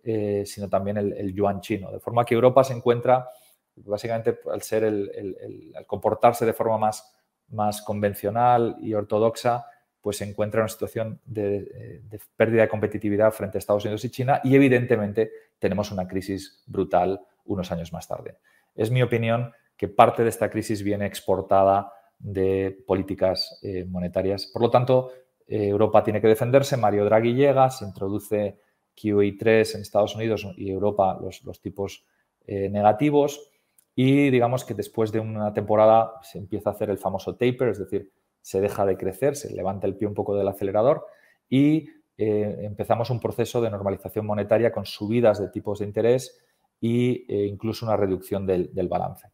[0.04, 3.28] eh, sino también el, yuan chino, de forma que Europa se encuentra,
[3.76, 7.14] básicamente al, ser el, al comportarse de forma más,
[7.48, 9.66] más convencional y ortodoxa,
[10.04, 12.02] pues se encuentra en una situación de,
[12.36, 17.18] pérdida de competitividad frente a Estados Unidos y China y evidentemente tenemos una crisis brutal
[17.46, 18.36] unos años más tarde.
[18.74, 24.46] Es mi opinión que parte de esta crisis viene exportada de políticas eh, monetarias.
[24.52, 25.10] Por lo tanto,
[25.46, 28.58] eh, Europa tiene que defenderse, Mario Draghi llega, se introduce
[28.96, 32.04] QE3 en Estados Unidos y Europa los, tipos
[32.46, 33.50] negativos
[33.94, 37.78] y digamos que después de una temporada se empieza a hacer el famoso taper, es
[37.78, 41.06] decir, se deja de crecer, se levanta el pie un poco del acelerador
[41.48, 46.44] y eh, empezamos un proceso de normalización monetaria con subidas de tipos de interés
[46.80, 49.28] e incluso una reducción del, balance.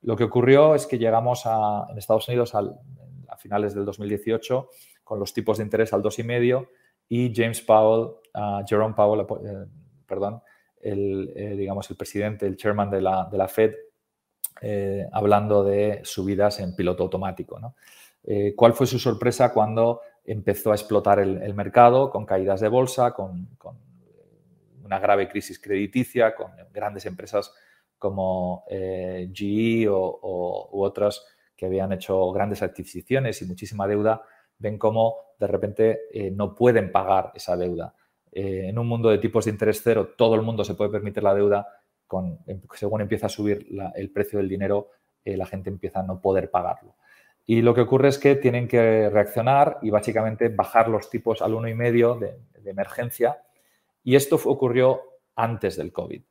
[0.00, 4.70] Lo que ocurrió es que llegamos a, en Estados Unidos a finales del 2018
[5.02, 6.66] con los tipos de interés al 2,5
[7.08, 8.14] y James Powell,
[8.66, 9.66] Jerome Powell, eh,
[10.06, 10.42] perdón,
[10.80, 13.74] el, digamos, el presidente, el chairman de la, de la Fed,
[15.12, 17.58] hablando de subidas en piloto automático.
[18.26, 23.12] Eh, cuál fue su sorpresa cuando empezó a explotar el, mercado con caídas de bolsa,
[23.12, 23.48] con,
[24.82, 27.52] una grave crisis crediticia, con grandes empresas
[27.98, 31.24] como eh, GE o, u otras
[31.56, 34.22] que habían hecho grandes adquisiciones y muchísima deuda,
[34.58, 37.94] ven cómo de repente eh, no pueden pagar esa deuda.
[38.32, 41.34] en un mundo de tipos de interés cero, todo el mundo se puede permitir la
[41.34, 41.68] deuda,
[42.06, 42.38] con,
[42.74, 44.90] según empieza a subir el precio del dinero,
[45.24, 46.96] la gente empieza a no poder pagarlo.
[47.46, 51.52] Y lo que ocurre es que tienen que reaccionar y básicamente bajar los tipos al
[51.52, 53.42] 1,5 de, de emergencia.
[54.02, 55.02] Y esto ocurrió
[55.36, 56.22] antes del COVID.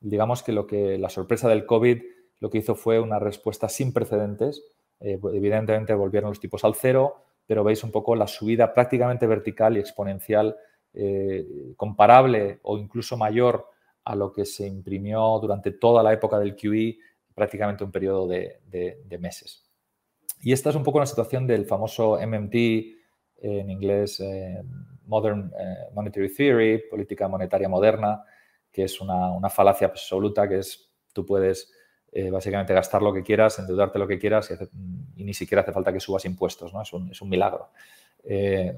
[0.00, 2.02] Digamos que, lo que la sorpresa del COVID
[2.42, 4.64] lo que hizo fue una respuesta sin precedentes.
[4.98, 9.76] Eh, evidentemente volvieron los tipos al cero, pero veis un poco la subida prácticamente vertical
[9.76, 10.56] y exponencial
[10.94, 13.66] eh, comparable o incluso mayor
[14.04, 16.98] a lo que se imprimió durante toda la época del QE,
[17.34, 19.64] prácticamente un periodo de meses.
[20.42, 22.54] Y esta es un poco la situación del famoso MMT,
[23.42, 24.62] en inglés eh,
[25.06, 28.24] Modern eh, Monetary Theory, política monetaria moderna,
[28.70, 31.72] que es una, falacia absoluta, que es tú puedes
[32.12, 34.52] eh, básicamente gastar lo que quieras, endeudarte lo que quieras
[35.16, 36.82] y, ni siquiera hace falta que subas impuestos, ¿no?
[36.82, 37.70] Es un, es un milagro.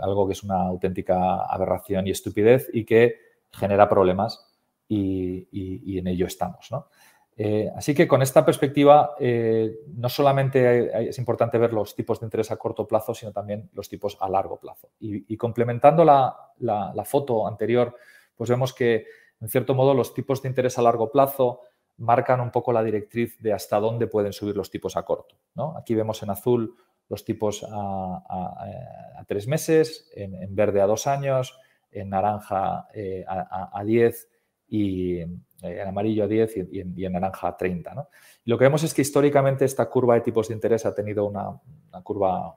[0.00, 3.18] algo que es una auténtica aberración y estupidez y que
[3.50, 4.46] genera problemas
[4.88, 6.88] y, y en ello estamos, ¿no?
[7.36, 12.26] Eh, así que con esta perspectiva, eh, no solamente es importante ver los tipos de
[12.26, 14.90] interés a corto plazo, sino también los tipos a largo plazo.
[15.00, 17.96] Y, complementando la, foto anterior,
[18.36, 19.06] pues vemos que,
[19.40, 21.60] en cierto modo, los tipos de interés a largo plazo
[21.98, 25.36] marcan un poco la directriz de hasta dónde pueden subir los tipos a corto.
[25.76, 26.74] Aquí vemos en azul
[27.08, 31.58] los tipos a, tres meses, en, verde a dos años,
[31.90, 34.28] en naranja eh, a, diez
[34.66, 35.28] y eh,
[35.62, 38.08] en amarillo a 10 y, en, naranja a 30.
[38.44, 41.60] lo que vemos es que históricamente esta curva de tipos de interés ha tenido una,
[42.02, 42.56] curva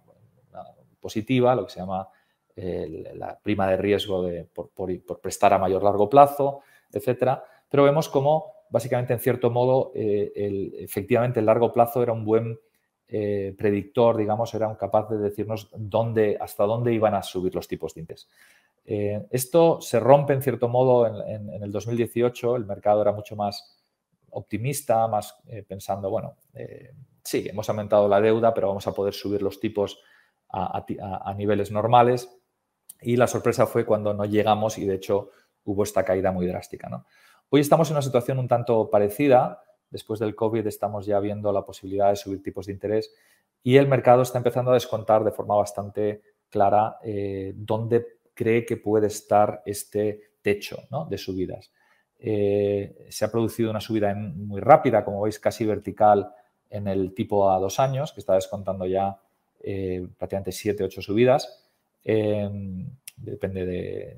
[0.99, 2.09] positiva, lo que se llama
[2.55, 4.71] la prima de riesgo de, por,
[5.21, 7.43] prestar a mayor largo plazo, etcétera.
[7.69, 12.59] Pero vemos cómo, básicamente, en cierto modo, eh, efectivamente el largo plazo era un buen
[13.07, 17.93] eh, predictor, digamos, era capaz de decirnos dónde, hasta dónde iban a subir los tipos
[17.93, 18.27] de interés.
[18.85, 23.77] Eh, esto se rompe en cierto modo en, el 2018, el mercado era mucho más
[24.29, 26.35] optimista, más pensando, bueno,
[27.23, 29.99] sí, hemos aumentado la deuda, pero vamos a poder subir los tipos
[30.49, 32.29] a, niveles normales.
[33.01, 35.29] Y la sorpresa fue cuando no llegamos y de hecho
[35.65, 36.89] hubo esta caída muy drástica.
[37.49, 39.63] Hoy estamos en una situación un tanto parecida.
[39.89, 43.13] Después del COVID estamos ya viendo la posibilidad de subir tipos de interés
[43.63, 46.97] y el mercado está empezando a descontar de forma bastante clara
[47.55, 50.77] dónde cree que puede estar este techo
[51.09, 51.71] de subidas.
[52.19, 56.29] Eh, se ha producido una subida muy rápida, como veis, casi vertical
[56.69, 59.21] en el tipo a dos años, que está descontando ya
[59.61, 61.65] eh, prácticamente siete, ocho subidas.
[62.03, 64.17] Depende de,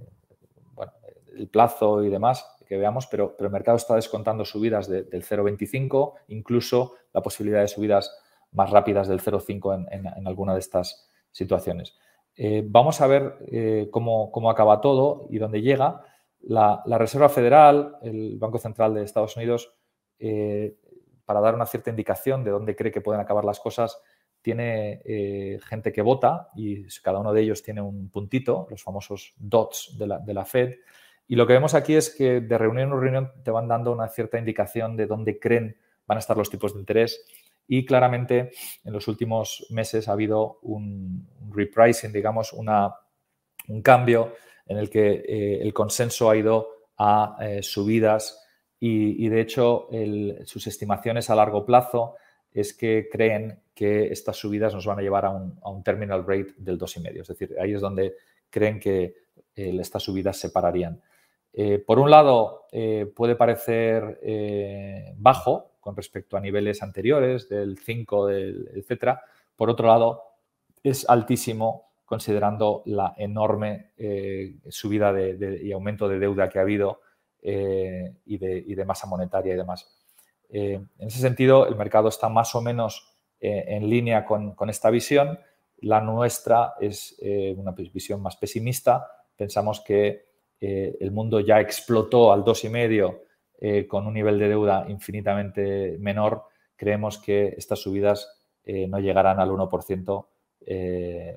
[1.32, 6.94] del plazo y demás que veamos, pero, el mercado está descontando subidas del 0,25, incluso
[7.12, 8.16] la posibilidad de subidas
[8.52, 11.98] más rápidas del 0,5 en alguna de estas situaciones.
[12.42, 16.02] Eh, vamos a ver eh, cómo, acaba todo y dónde llega.
[16.40, 19.74] La, Reserva Federal, el Banco Central de Estados Unidos,
[20.20, 20.78] eh,
[21.26, 24.02] para dar una cierta indicación de dónde cree que pueden acabar las cosas,
[24.42, 25.02] tiene
[25.68, 30.08] gente que vota y cada uno de ellos tiene un puntito, los famosos dots de
[30.08, 30.76] la, de la Fed.
[31.30, 34.10] Y lo que vemos aquí es que de reunión en reunión te van dando una
[34.10, 37.24] cierta indicación de dónde creen van a estar los tipos de interés
[37.68, 38.50] y claramente
[38.84, 42.96] en los últimos meses ha habido un, repricing, digamos, una,
[43.68, 44.34] un cambio
[44.66, 48.44] en el que eh, el consenso ha ido a eh, subidas
[48.80, 49.88] y, de hecho
[50.46, 52.16] sus estimaciones a largo plazo
[52.52, 56.80] es que creen que estas subidas nos van a llevar a un, terminal rate del
[56.80, 57.22] 2,5.
[57.22, 58.16] Es decir, ahí es donde
[58.50, 59.16] creen que
[59.56, 61.00] eh, estas subidas se pararían.
[61.86, 62.68] Por un lado,
[63.16, 64.20] puede parecer
[65.18, 69.22] bajo, con respecto a niveles anteriores, del 5, del, etcétera.
[69.56, 70.24] Por otro lado,
[70.84, 77.02] es altísimo considerando la enorme eh, subida de, y aumento de deuda que ha habido
[77.42, 79.88] eh, y, de, masa monetaria y demás.
[80.50, 85.40] en ese sentido, el mercado está más o menos en línea con, esta visión.
[85.82, 87.18] La nuestra es
[87.56, 89.08] una visión más pesimista.
[89.38, 90.29] Pensamos que
[90.60, 96.44] el mundo ya explotó al 2,5 con un nivel de deuda infinitamente menor.
[96.76, 98.30] Creemos que estas subidas
[98.66, 100.28] no llegarán al 1%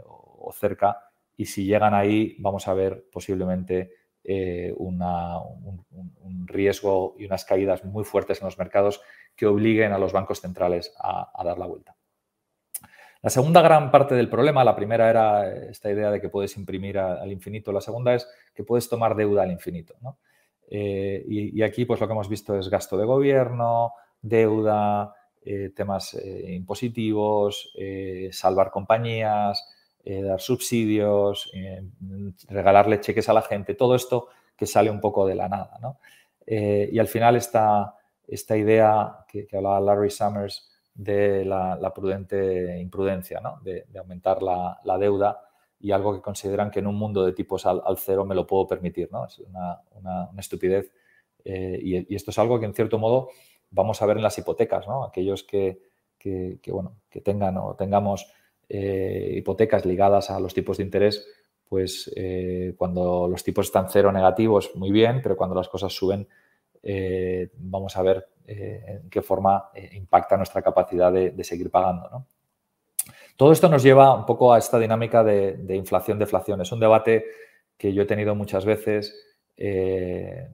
[0.04, 0.98] o cerca
[1.36, 3.90] y si llegan ahí vamos a ver posiblemente
[4.24, 5.00] eh, un,
[6.46, 9.00] riesgo y unas caídas muy fuertes en los mercados
[9.34, 11.96] que obliguen a los bancos centrales a, dar la vuelta.
[13.22, 16.98] La segunda gran parte del problema, la primera era esta idea de que puedes imprimir
[16.98, 19.94] al infinito, la segunda es que puedes tomar deuda al infinito.
[20.68, 25.14] Eh, y, aquí pues lo que hemos visto es gasto de gobierno, deuda,
[25.44, 27.72] eh, temas impositivos,
[28.32, 29.64] salvar compañías,
[30.04, 31.80] eh, dar subsidios, eh,
[32.48, 35.78] regalarle cheques a la gente, todo esto que sale un poco de la nada.
[36.44, 37.94] Eh, y al final esta,
[38.26, 45.40] esta idea que, hablaba Larry Summers de la, prudente imprudencia, de, aumentar la, deuda
[45.78, 48.66] y algo que consideran que en un mundo de tipos al, cero me lo puedo
[48.66, 49.10] permitir.
[49.10, 49.26] ¿no?
[49.26, 50.92] Es una, estupidez.
[51.44, 53.30] y, esto es algo que en cierto modo
[53.70, 54.86] vamos a ver en las hipotecas.
[54.86, 55.04] ¿no?
[55.04, 55.80] Aquellos que,
[56.68, 58.32] bueno, que tengan o tengamos
[58.68, 61.26] eh, hipotecas ligadas a los tipos de interés,
[61.68, 66.28] pues eh, cuando los tipos están cero negativos, muy bien, pero cuando las cosas suben,
[66.82, 72.26] eh, vamos a ver en qué forma impacta nuestra capacidad de, seguir pagando.
[73.36, 76.60] Todo esto nos lleva un poco a esta dinámica de, inflación-deflación.
[76.60, 77.24] Es un debate
[77.76, 79.14] que yo he tenido muchas veces
[79.56, 80.48] y,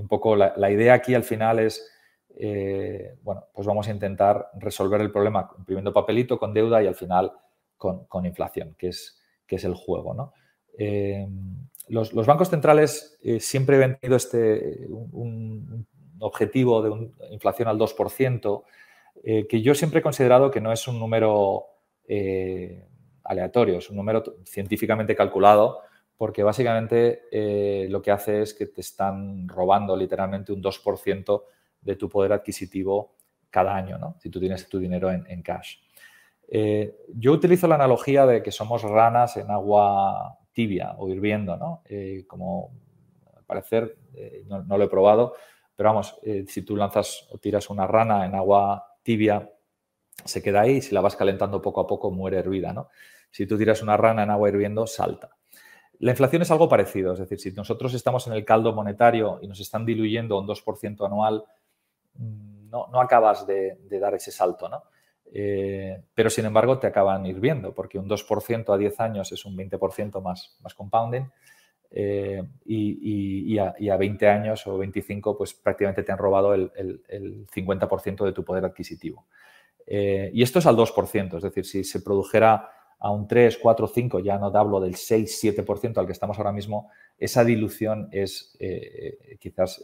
[0.00, 1.90] un poco la idea aquí al final es
[2.36, 6.96] eh, bueno, pues vamos a intentar resolver el problema imprimiendo papelito con deuda y al
[6.96, 7.32] final
[7.76, 10.32] con, inflación, que es, que es el juego.
[10.78, 11.28] Eh,
[11.88, 15.86] los, bancos centrales eh, siempre han tenido este, un,
[16.20, 18.62] objetivo de una inflación al 2%,
[19.48, 21.66] que yo siempre he considerado que no es un número
[23.22, 25.80] aleatorio, es un número científicamente calculado,
[26.16, 27.22] porque básicamente
[27.88, 31.42] lo que hace es que te están robando literalmente un 2%
[31.80, 33.14] de tu poder adquisitivo
[33.54, 34.16] cada año, ¿no?
[34.18, 35.76] si tú tienes tu dinero en, cash.
[36.48, 41.82] Eh, yo utilizo la analogía de que somos ranas en agua tibia o hirviendo, ¿no?
[41.84, 42.72] Eh, como
[43.36, 45.34] al parecer, eh, no, lo he probado,
[45.76, 46.16] pero vamos,
[46.46, 49.50] si tú lanzas o tiras una rana en agua tibia,
[50.24, 52.88] se queda ahí y si la vas calentando poco a poco muere hervida, ¿no?
[53.30, 55.30] Si tú tiras una rana en agua hirviendo, salta.
[55.98, 59.48] La inflación es algo parecido, es decir, si nosotros estamos en el caldo monetario y
[59.48, 61.44] nos están diluyendo un 2% anual,
[62.16, 64.84] no, acabas de, dar ese salto, ¿no?
[65.32, 69.56] Eh, pero sin embargo te acaban hirviendo, porque un 2% a 10 años es un
[69.56, 71.24] 20% más, más compounding
[71.96, 78.32] eh, y, a, 20 años o 25 pues prácticamente te han robado el, 50% de
[78.32, 79.26] tu poder adquisitivo.
[79.86, 82.68] Eh, y esto es al 2%, es decir, si se produjera
[82.98, 86.36] a un 3, 4, 5, ya no te hablo del 6, 7% al que estamos
[86.38, 89.80] ahora mismo, esa dilución es eh, quizás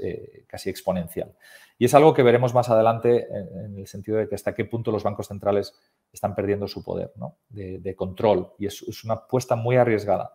[0.48, 1.32] casi exponencial.
[1.78, 4.90] Y es algo que veremos más adelante en, el sentido de que hasta qué punto
[4.90, 5.78] los bancos centrales
[6.12, 7.12] están perdiendo su poder
[7.50, 10.32] de, control y es, una apuesta muy arriesgada.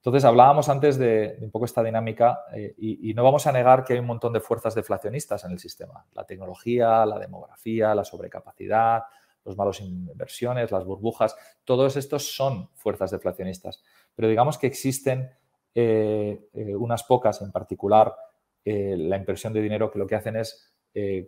[0.00, 3.92] Entonces, hablábamos antes de, un poco esta dinámica eh, y, no vamos a negar que
[3.92, 6.06] hay un montón de fuerzas deflacionistas en el sistema.
[6.14, 9.02] La tecnología, la demografía, la sobrecapacidad,
[9.44, 13.82] los malos inversiones, las burbujas, todos estos son fuerzas deflacionistas.
[14.14, 15.28] Pero digamos que existen
[15.74, 18.14] eh, eh, unas pocas, en particular
[18.62, 20.72] la inversión de dinero, que lo que hacen es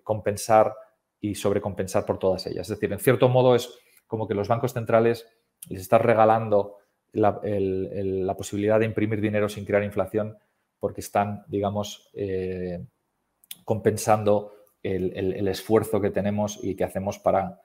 [0.05, 0.73] compensar
[1.19, 2.71] y sobrecompensar por todas ellas.
[2.71, 3.73] Es decir, en cierto modo es
[4.07, 5.27] como que los bancos centrales
[5.69, 6.77] les están regalando
[7.13, 10.37] la, posibilidad de imprimir dinero sin crear inflación
[10.79, 12.11] porque están, digamos,
[13.65, 14.53] compensando
[14.83, 17.61] el, esfuerzo que tenemos y que hacemos para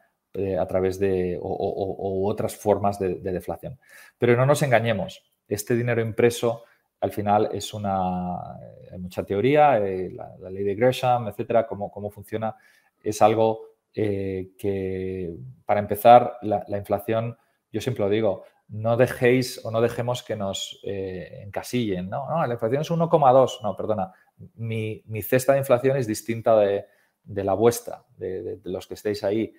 [0.60, 3.80] a través de otras formas de, deflación.
[4.18, 6.64] Pero no nos engañemos, este dinero impreso
[7.00, 11.92] al final es una, eh, hay mucha teoría, eh, la, ley de Gresham, etcétera, cómo,
[11.92, 12.56] cómo funciona,
[13.04, 13.62] es algo
[13.94, 15.36] eh, que,
[15.66, 17.38] para empezar, la, inflación,
[17.72, 22.46] yo siempre lo digo, no dejéis o no dejemos que nos encasillen, ¿no?
[22.46, 24.12] La inflación es 1,2, no, perdona,
[24.56, 26.86] mi, cesta de inflación es distinta de,
[27.26, 29.54] la vuestra, de, los que estéis ahí.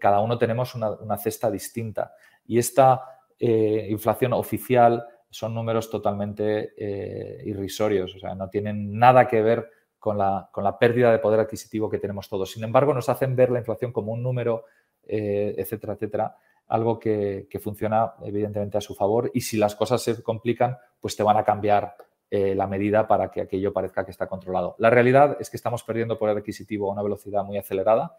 [0.00, 2.14] cada uno tenemos una, una, cesta distinta
[2.46, 3.02] y esta
[3.38, 10.16] inflación oficial son números totalmente eh, irrisorios, o sea, no tienen nada que ver con
[10.16, 12.52] la, con la, pérdida de poder adquisitivo que tenemos todos.
[12.52, 14.64] Sin embargo, nos hacen ver la inflación como un número,
[15.06, 16.36] eh, etcétera, etcétera,
[16.68, 21.22] algo que, funciona evidentemente a su favor y si las cosas se complican, pues te
[21.22, 21.96] van a cambiar
[22.28, 24.74] la medida para que aquello parezca que está controlado.
[24.78, 28.18] La realidad es que estamos perdiendo poder adquisitivo a una velocidad muy acelerada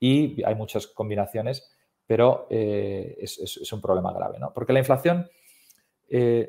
[0.00, 1.70] y hay muchas combinaciones,
[2.06, 4.52] pero es, un problema grave, ¿no?
[4.52, 5.28] Porque la inflación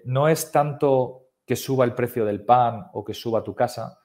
[0.06, 4.00] no es tanto que suba el precio del pan o que suba tu casa,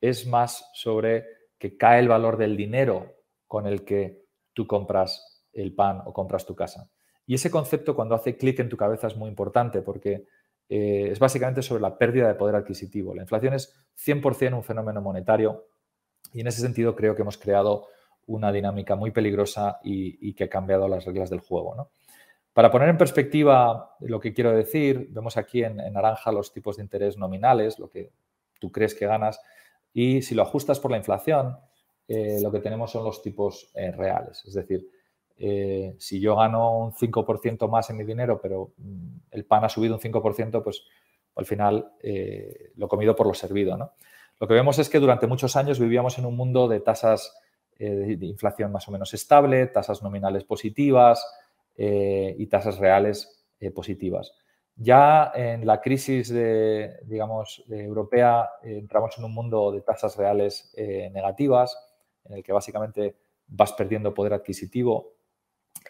[0.00, 1.24] es más sobre
[1.58, 3.14] que cae el valor del dinero
[3.46, 6.90] con el que tú compras el pan o compras tu casa.
[7.26, 10.26] Y ese concepto cuando hace clic en tu cabeza es muy importante porque
[10.68, 13.14] eh, es básicamente sobre la pérdida de poder adquisitivo.
[13.14, 13.74] La inflación es
[14.04, 15.66] 100% un fenómeno monetario
[16.32, 17.86] y en ese sentido creo que hemos creado
[18.26, 21.90] una dinámica muy peligrosa y, que ha cambiado las reglas del juego.
[22.52, 26.82] Para poner en perspectiva lo que quiero decir, vemos aquí en, naranja los tipos de
[26.82, 28.12] interés nominales, lo que
[28.58, 29.40] tú crees que ganas,
[29.92, 31.56] y si lo ajustas por la inflación,
[32.08, 34.42] eh, lo que tenemos son los tipos eh, reales.
[34.46, 34.88] Es decir,
[35.36, 39.68] eh, si yo gano un 5% más en mi dinero, pero mm, el pan ha
[39.68, 40.82] subido un 5%, pues
[41.36, 41.90] al final
[42.76, 43.76] lo comido por lo servido.
[44.38, 47.36] Lo que vemos es que durante muchos años vivíamos en un mundo de tasas
[47.76, 51.26] de inflación más o menos estable, tasas nominales positivas
[51.76, 54.32] y tasas reales positivas.
[54.76, 56.32] Ya en la crisis
[57.02, 60.72] digamos, europea entramos en un mundo de tasas reales
[61.12, 61.76] negativas,
[62.24, 63.16] en el que básicamente
[63.46, 65.13] vas perdiendo poder adquisitivo.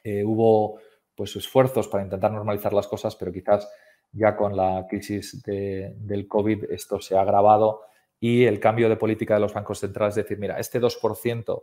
[0.05, 0.79] Eh, hubo
[1.15, 3.69] pues esfuerzos para intentar normalizar las cosas, pero quizás
[4.13, 7.81] ya con la crisis del COVID esto se ha agravado
[8.21, 11.63] y el cambio de política de los bancos centrales, es decir, mira, este 2%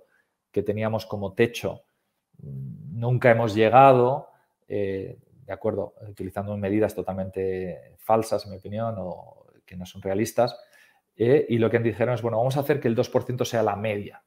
[0.51, 1.83] que teníamos como techo
[2.39, 4.29] mm, nunca hemos llegado,
[4.67, 10.57] eh, de acuerdo, utilizando medidas totalmente falsas, en mi opinión, o que no son realistas,
[11.15, 13.75] eh, y lo que dijeron es, bueno, vamos a hacer que el 2% sea la
[13.75, 14.23] media.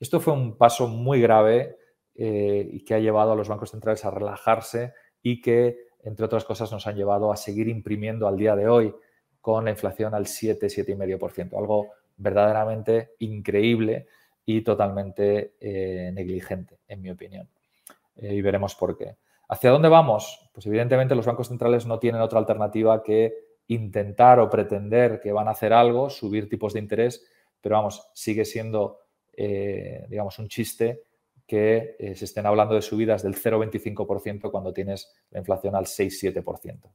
[0.00, 1.76] Esto fue un paso muy grave
[2.16, 6.44] eh, y que ha llevado a los bancos centrales a relajarse y que, entre otras
[6.44, 8.94] cosas, nos han llevado a seguir imprimiendo al día de hoy
[9.40, 14.06] con la inflación al 7, 7,5%, algo verdaderamente increíble
[14.46, 17.48] y totalmente eh, negligente, en mi opinión.
[18.14, 19.16] Eh, y veremos por qué.
[19.48, 20.48] ¿Hacia dónde vamos?
[20.52, 23.34] Pues evidentemente los bancos centrales no tienen otra alternativa que
[23.66, 27.26] intentar o pretender que van a hacer algo, subir tipos de interés,
[27.60, 29.00] pero vamos, sigue siendo
[29.36, 31.02] digamos, un chiste
[31.46, 36.90] que eh, se estén hablando de subidas del 0,25% cuando tienes la inflación al 6-7%.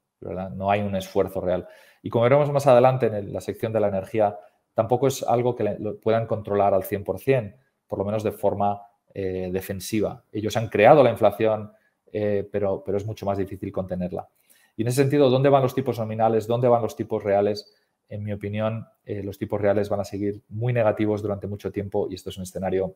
[0.56, 1.68] No hay un esfuerzo real.
[2.02, 4.38] Y como veremos más adelante en la sección de la energía,
[4.74, 5.64] tampoco es algo que
[6.02, 7.56] puedan controlar al 100%,
[7.88, 8.82] por lo menos de forma
[9.14, 10.24] eh, defensiva.
[10.32, 11.72] Ellos han creado la inflación,
[12.12, 14.28] pero, pero es mucho más difícil contenerla.
[14.76, 16.48] Y en ese sentido, ¿dónde van los tipos nominales?
[16.48, 17.72] ¿Dónde van los tipos reales?
[18.10, 22.08] en mi opinión, eh, los tipos reales van a seguir muy negativos durante mucho tiempo
[22.10, 22.96] y esto es un escenario,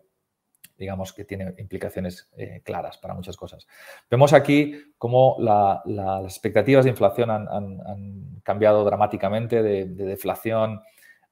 [0.78, 3.68] digamos, que tiene implicaciones eh, claras para muchas cosas.
[4.10, 10.82] Vemos aquí cómo las expectativas de inflación han, cambiado dramáticamente de, deflación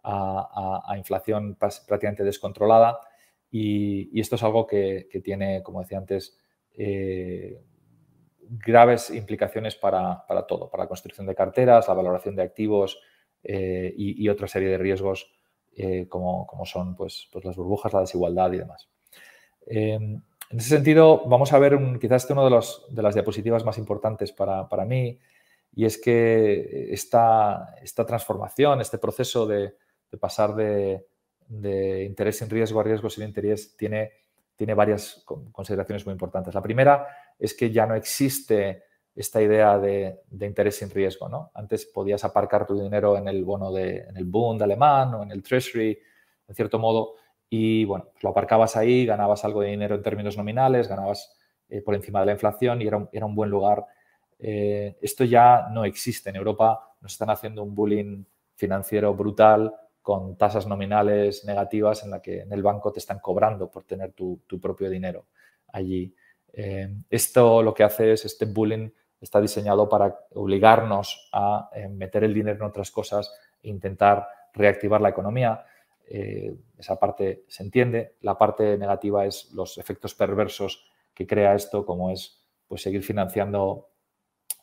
[0.03, 2.99] a, inflación prácticamente descontrolada
[3.49, 6.37] y, esto es algo que, tiene, como decía antes,
[6.73, 7.61] eh,
[8.39, 12.99] graves implicaciones para, para, todo, para la construcción de carteras, la valoración de activos,
[13.43, 15.31] eh, y, otra serie de riesgos
[15.75, 18.89] eh, como, son pues, pues, las burbujas, la desigualdad y demás.
[19.65, 23.63] Em, en ese sentido, vamos a ver quizás este uno de, los, de, las diapositivas
[23.63, 25.17] más importantes para, mí
[25.73, 29.75] y es que esta, esta transformación, este proceso de,
[30.19, 31.05] pasar de,
[32.05, 34.11] interés sin riesgo a riesgo sin interés tiene,
[34.57, 36.53] tiene varias consideraciones muy importantes.
[36.53, 37.07] La primera
[37.39, 38.83] es que ya no existe
[39.15, 41.29] esta idea de, interés sin riesgo.
[41.29, 41.51] ¿no?
[41.53, 45.31] Antes podías aparcar tu dinero en el bono de, en el Bund alemán o en
[45.31, 45.97] el Treasury,
[46.47, 47.15] en cierto modo,
[47.53, 51.37] y bueno, lo aparcabas ahí, ganabas algo de dinero en términos nominales, ganabas
[51.67, 53.85] eh, por encima de la inflación y era un, era un buen lugar.
[54.39, 56.29] Eh, esto ya no existe.
[56.29, 58.23] En Europa nos están haciendo un bullying
[58.55, 63.69] financiero brutal con tasas nominales negativas en la que en el banco te están cobrando
[63.69, 65.25] por tener tu, propio dinero
[65.73, 66.15] allí.
[66.53, 68.89] Eh, esto lo que hace es este bullying
[69.19, 73.29] está diseñado para obligarnos a meter el dinero en otras cosas
[73.61, 75.65] e intentar reactivar la economía.
[76.13, 78.15] Eh, esa parte se entiende.
[78.21, 83.89] La parte negativa es los efectos perversos que crea esto, como es pues, seguir financiando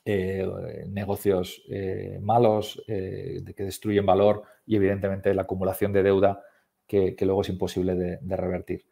[0.05, 1.63] eh, negocios
[2.23, 6.43] malos que destruyen valor y evidentemente la acumulación de deuda
[6.87, 8.87] que, luego es imposible de, revertir.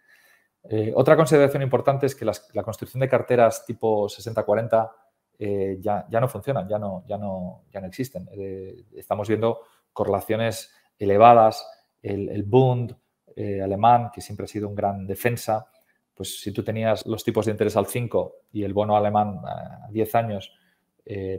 [0.95, 4.91] otra consideración importante es que la construcción de carteras tipo 60-40
[5.39, 8.29] eh, ya, ya, no funcionan, ya no, ya no, ya no existen.
[8.33, 9.61] Eh, estamos viendo
[9.93, 11.67] correlaciones elevadas,
[12.07, 12.97] el, Bund
[13.35, 15.69] eh, alemán, que siempre ha sido un gran defensa,
[16.15, 19.89] pues si tú tenías los tipos de interés al 5 y el bono alemán a
[19.91, 20.53] 10 años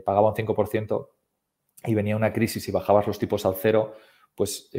[0.04, 1.08] pagaba un 5%,
[1.84, 3.94] y venía una crisis y bajabas los tipos al cero,
[4.34, 4.70] pues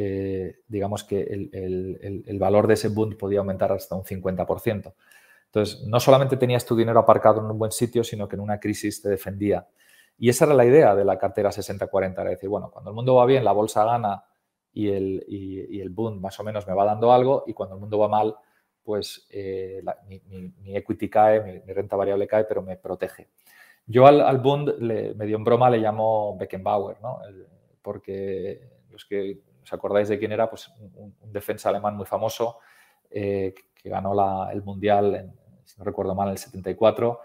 [0.68, 4.94] digamos que el, valor de ese Bund podía aumentar hasta un 50%.
[5.46, 8.60] Entonces, no solamente tenías tu dinero aparcado en un buen sitio, sino que en una
[8.60, 9.66] crisis te defendía.
[10.16, 13.16] Y esa era la idea de la cartera 60-40, era decir, bueno, cuando el mundo
[13.16, 14.22] va bien, la bolsa gana
[14.72, 17.80] y el, y, el boom más o menos me va dando algo, y cuando el
[17.80, 18.34] mundo va mal,
[18.82, 23.28] pues eh, mi, equity cae, mi, renta variable cae, pero me protege.
[23.86, 27.20] Yo al, al Bund, le, medio en broma, le llamo Beckenbauer, ¿no?
[27.82, 28.60] porque
[28.90, 32.58] los que os acordáis de quién era, pues un, defensa alemán muy famoso
[33.10, 35.32] eh, que ganó el Mundial en,
[35.64, 37.20] si no recuerdo mal, en el 74.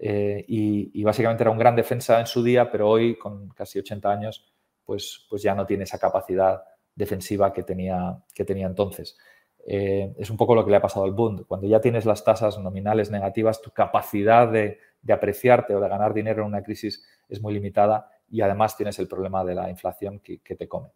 [0.00, 4.10] Eh, y, básicamente era un gran defensa en su día, pero hoy, con casi 80
[4.10, 4.52] años,
[4.84, 6.62] pues, pues ya no tiene esa capacidad
[6.98, 9.16] defensiva que tenía, que tenía entonces.
[9.64, 11.46] Eh, es un poco lo que le ha pasado al Bund.
[11.46, 14.78] Cuando ya tienes las tasas nominales negativas, tu capacidad de,
[15.08, 19.08] apreciarte o de ganar dinero en una crisis es muy limitada y además tienes el
[19.08, 20.90] problema de la inflación que, que te come.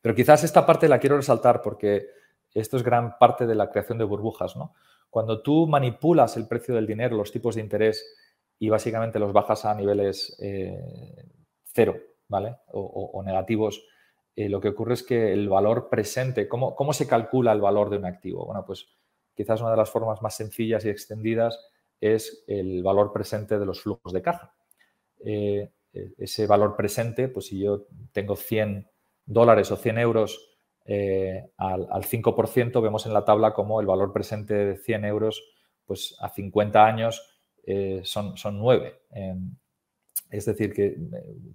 [0.00, 2.06] Pero quizás esta parte la quiero resaltar porque
[2.54, 4.74] esto es gran parte de la creación de burbujas, ¿no?
[5.10, 8.04] Cuando tú manipulas el precio del dinero, los tipos de interés
[8.58, 10.78] y básicamente los bajas a niveles eh,
[11.64, 11.96] cero,
[12.28, 12.56] ¿vale?
[12.72, 13.86] O, negativos,
[14.36, 17.90] eh, lo que ocurre es que el valor presente, ¿cómo, ¿cómo, se calcula el valor
[17.90, 18.46] de un activo?
[18.46, 18.88] Bueno, pues
[19.34, 21.58] quizás una de las formas más sencillas y extendidas
[22.00, 24.54] es el valor presente de los flujos de caja.
[25.24, 25.70] Eh,
[26.18, 28.88] ese valor presente, pues si yo tengo 100
[29.26, 30.54] dólares o 100 euros
[30.86, 35.42] eh, al, 5%, vemos en la tabla como el valor presente de 100 euros,
[35.86, 39.00] pues a 50 años eh, son, son 9.
[39.12, 39.56] Em,
[40.30, 40.96] es decir, que eh,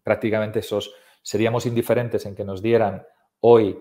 [0.03, 3.05] prácticamente esos seríamos indiferentes en que nos dieran
[3.41, 3.77] hoy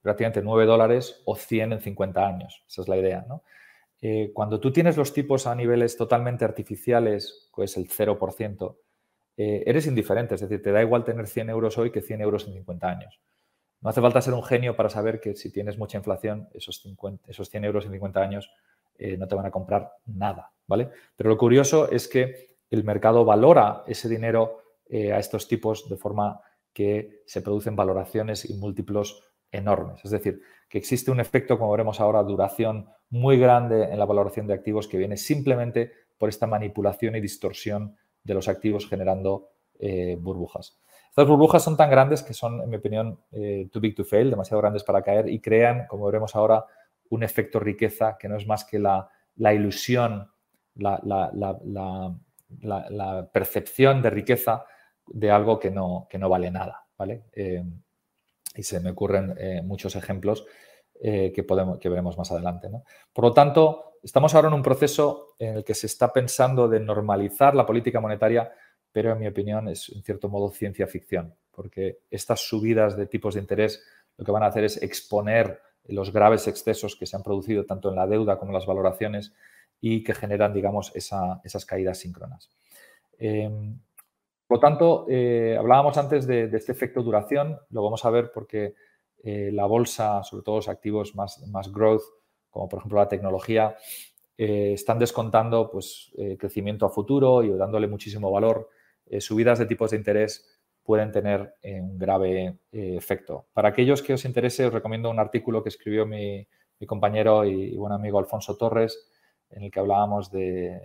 [0.00, 2.62] prácticamente 9 dólares o 100 en 50 años.
[2.68, 3.26] Esa es la idea.
[4.32, 8.76] cuando tú tienes los tipos a niveles totalmente artificiales, pues el 0%,
[9.36, 10.36] eres indiferente.
[10.36, 13.20] Es decir, te da igual tener 100 euros hoy que 100 euros en 50 años.
[13.80, 17.30] No hace falta ser un genio para saber que si tienes mucha inflación, esos, 50,
[17.30, 18.50] esos 100 euros en 50 años
[18.98, 20.90] eh, no te van a comprar nada, ¿vale?
[21.14, 25.96] Pero lo curioso es que el mercado valora ese dinero eh, a estos tipos de
[25.96, 26.40] forma
[26.72, 30.04] que se producen valoraciones y múltiplos enormes.
[30.04, 34.46] Es decir, que existe un efecto, como veremos ahora, duración muy grande en la valoración
[34.46, 40.16] de activos que viene simplemente por esta manipulación y distorsión de los activos generando eh,
[40.20, 40.78] burbujas.
[41.08, 44.30] Estas burbujas son tan grandes que son, en mi opinión, eh, too big to fail,
[44.30, 46.64] demasiado grandes para caer y crean, como veremos ahora,
[47.10, 49.08] un efecto riqueza que no es más que la,
[49.52, 50.30] ilusión,
[50.76, 51.00] la,
[53.32, 54.64] percepción de riqueza
[55.10, 56.86] de algo que no, que no vale nada.
[56.96, 57.24] ¿vale?
[57.32, 57.62] Eh,
[58.54, 60.46] y se me ocurren eh, muchos ejemplos
[61.00, 62.68] que, podemos, que veremos más adelante.
[63.12, 66.80] Por lo tanto, estamos ahora en un proceso en el que se está pensando de
[66.80, 68.52] normalizar la política monetaria
[68.92, 73.34] pero en mi opinión es en cierto modo ciencia ficción, porque estas subidas de tipos
[73.34, 73.82] de interés
[74.16, 77.90] lo que van a hacer es exponer los graves excesos que se han producido tanto
[77.90, 79.32] en la deuda como en las valoraciones
[79.80, 82.50] y que generan, digamos, esas caídas síncronas.
[84.48, 88.74] Por lo tanto, eh, hablábamos antes de, este efecto duración, lo vamos a ver porque
[89.22, 91.38] eh, la bolsa, sobre todo los activos más,
[91.70, 92.00] growth,
[92.48, 93.76] como por ejemplo la tecnología,
[94.38, 98.70] eh, están descontando pues, crecimiento a futuro y dándole muchísimo valor.
[99.20, 103.48] Subidas de tipos de interés pueden tener un grave efecto.
[103.52, 106.46] Para aquellos que os interese, os recomiendo un artículo que escribió mi,
[106.86, 109.10] compañero y, buen amigo Alfonso Torres,
[109.50, 110.80] en el que hablábamos de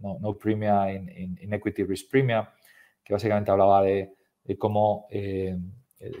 [0.00, 2.52] no, premia in, equity risk premia,
[3.04, 4.14] que básicamente hablaba de,
[4.58, 5.06] cómo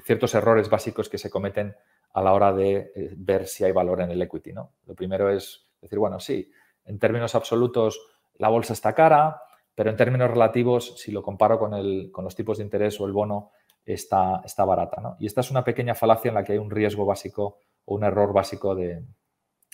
[0.04, 1.74] ciertos errores básicos que se cometen
[2.12, 4.52] a la hora de ver si hay valor en el equity.
[4.52, 4.74] ¿no?
[4.86, 6.50] Lo primero es decir, bueno, sí,
[6.84, 8.00] en términos absolutos
[8.34, 9.42] la bolsa está cara,
[9.74, 13.52] pero en términos relativos, si lo comparo con, los tipos de interés o el bono,
[13.84, 15.16] está, está barata.
[15.18, 18.04] Y esta es una pequeña falacia en la que hay un riesgo básico o un
[18.04, 19.04] error básico de...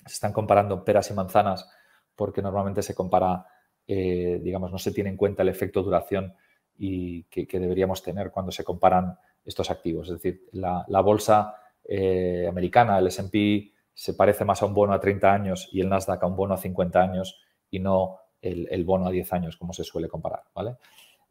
[0.05, 1.69] Se están comparando peras y manzanas
[2.15, 3.47] porque normalmente se compara,
[3.87, 6.35] eh, digamos, no se tiene en cuenta el efecto duración
[6.79, 10.09] y que, deberíamos tener cuando se comparan estos activos.
[10.09, 11.55] Es decir, la, bolsa
[11.85, 15.89] eh, americana, el S&P, se parece más a un bono a 30 años y el
[15.89, 19.73] Nasdaq a un bono a 50 años y no el, bono a 10 años, como
[19.73, 20.43] se suele comparar.
[20.55, 20.77] ¿vale?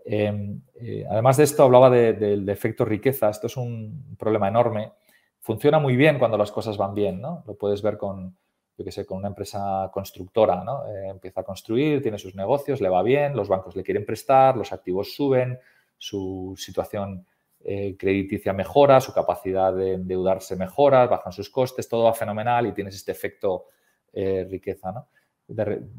[0.03, 3.29] Em, eh, además de esto, hablaba del efecto riqueza.
[3.29, 4.93] Esto es un problema enorme.
[5.41, 7.43] Funciona muy bien cuando las cosas van bien, ¿no?
[7.45, 8.35] Lo puedes ver con,
[8.77, 10.85] yo que sé, con una empresa constructora, ¿no?
[10.87, 14.57] Eh, empieza a construir, tiene sus negocios, le va bien, los bancos le quieren prestar,
[14.57, 15.57] los activos suben,
[15.97, 17.25] su situación
[17.63, 22.73] eh, crediticia mejora, su capacidad de endeudarse mejora, bajan sus costes, todo va fenomenal y
[22.73, 23.67] tienes este efecto
[24.13, 25.09] riqueza, ¿no?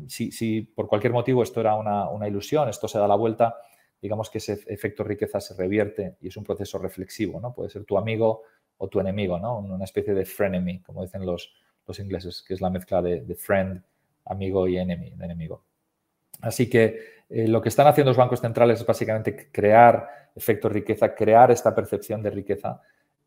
[0.08, 3.56] si, por cualquier motivo esto era una, ilusión, esto se da la vuelta,
[4.00, 7.54] digamos que ese efecto riqueza se revierte y es un proceso reflexivo, ¿no?
[7.54, 8.42] Puede ser tu amigo
[8.78, 9.58] o tu enemigo, ¿no?
[9.58, 11.54] Una especie de frenemy, como dicen los,
[11.86, 13.82] los ingleses, que es la mezcla de, friend,
[14.24, 15.62] amigo y enemy, de enemigo.
[16.40, 21.14] Así que eh, lo que están haciendo los bancos centrales es básicamente crear efecto riqueza,
[21.14, 22.80] crear esta percepción de riqueza,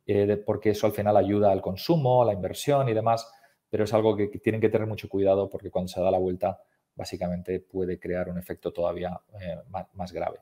[0.05, 3.31] eh, porque eso al final ayuda al consumo, a la inversión y demás,
[3.69, 6.59] pero es algo que, tienen que tener mucho cuidado porque cuando se da la vuelta,
[6.95, 9.57] básicamente puede crear un efecto todavía eh,
[9.93, 10.39] más, grave.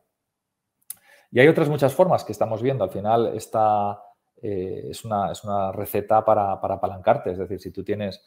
[1.31, 2.83] Y hay otras muchas formas que estamos viendo.
[2.83, 4.01] Al final, esta
[4.41, 7.31] es, una, es, una, receta para, para, apalancarte.
[7.31, 8.23] Es decir, si tú tienes,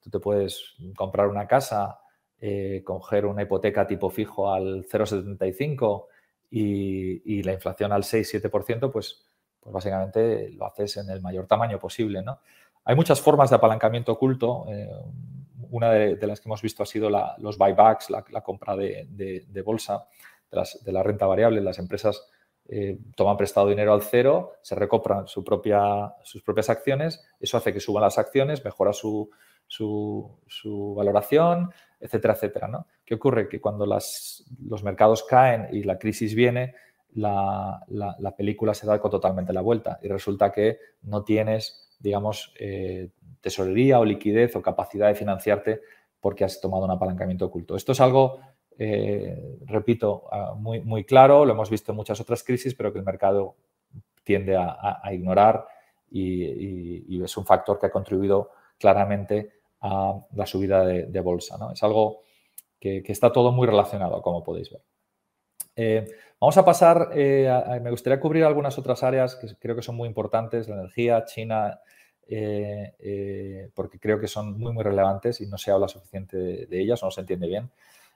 [0.00, 2.02] tú te puedes comprar una casa
[2.44, 6.06] eh, coger una hipoteca tipo fijo al 0,75
[6.50, 9.24] y, y, la inflación al 6-7%, pues,
[9.60, 12.20] pues básicamente lo haces en el mayor tamaño posible.
[12.20, 12.40] ¿no?
[12.84, 14.64] Hay muchas formas de apalancamiento oculto.
[14.66, 14.90] Eh,
[15.70, 17.08] una de, las que hemos visto ha sido
[17.38, 20.08] los buybacks, la, compra de, bolsa,
[20.50, 21.60] de, la renta variable.
[21.60, 22.28] Las empresas
[22.68, 28.02] eh, toman prestado dinero al cero, se recopran sus propias acciones, eso hace que suban
[28.02, 29.30] las acciones, mejora su,
[30.96, 32.68] valoración, etcétera, etcétera.
[32.68, 32.86] ¿no?
[33.04, 33.48] ¿Qué ocurre?
[33.48, 36.74] Que cuando los mercados caen y la crisis viene,
[37.14, 43.10] la, película se da totalmente la vuelta y resulta que no tienes, digamos, eh,
[43.40, 45.80] tesorería o liquidez o capacidad de financiarte
[46.20, 47.76] porque has tomado un apalancamiento oculto.
[47.76, 48.40] Esto es algo,
[48.78, 52.98] eh, repito, ah, muy, muy claro, lo hemos visto en muchas otras crisis, pero que
[52.98, 53.56] el mercado
[54.24, 55.66] tiende a, ignorar
[56.10, 61.58] y, es un factor que ha contribuido claramente a la subida de, bolsa.
[61.58, 61.72] ¿no?
[61.72, 62.22] Es algo
[62.78, 64.82] que, está todo muy relacionado, como podéis ver.
[65.74, 66.06] Eh,
[66.40, 67.50] vamos a pasar, eh,
[67.82, 71.80] me gustaría cubrir algunas otras áreas que creo que son muy importantes, la energía, China,
[73.74, 77.06] porque creo que son muy, muy relevantes y no se habla suficiente de, ellas o
[77.06, 77.70] no se entiende bien.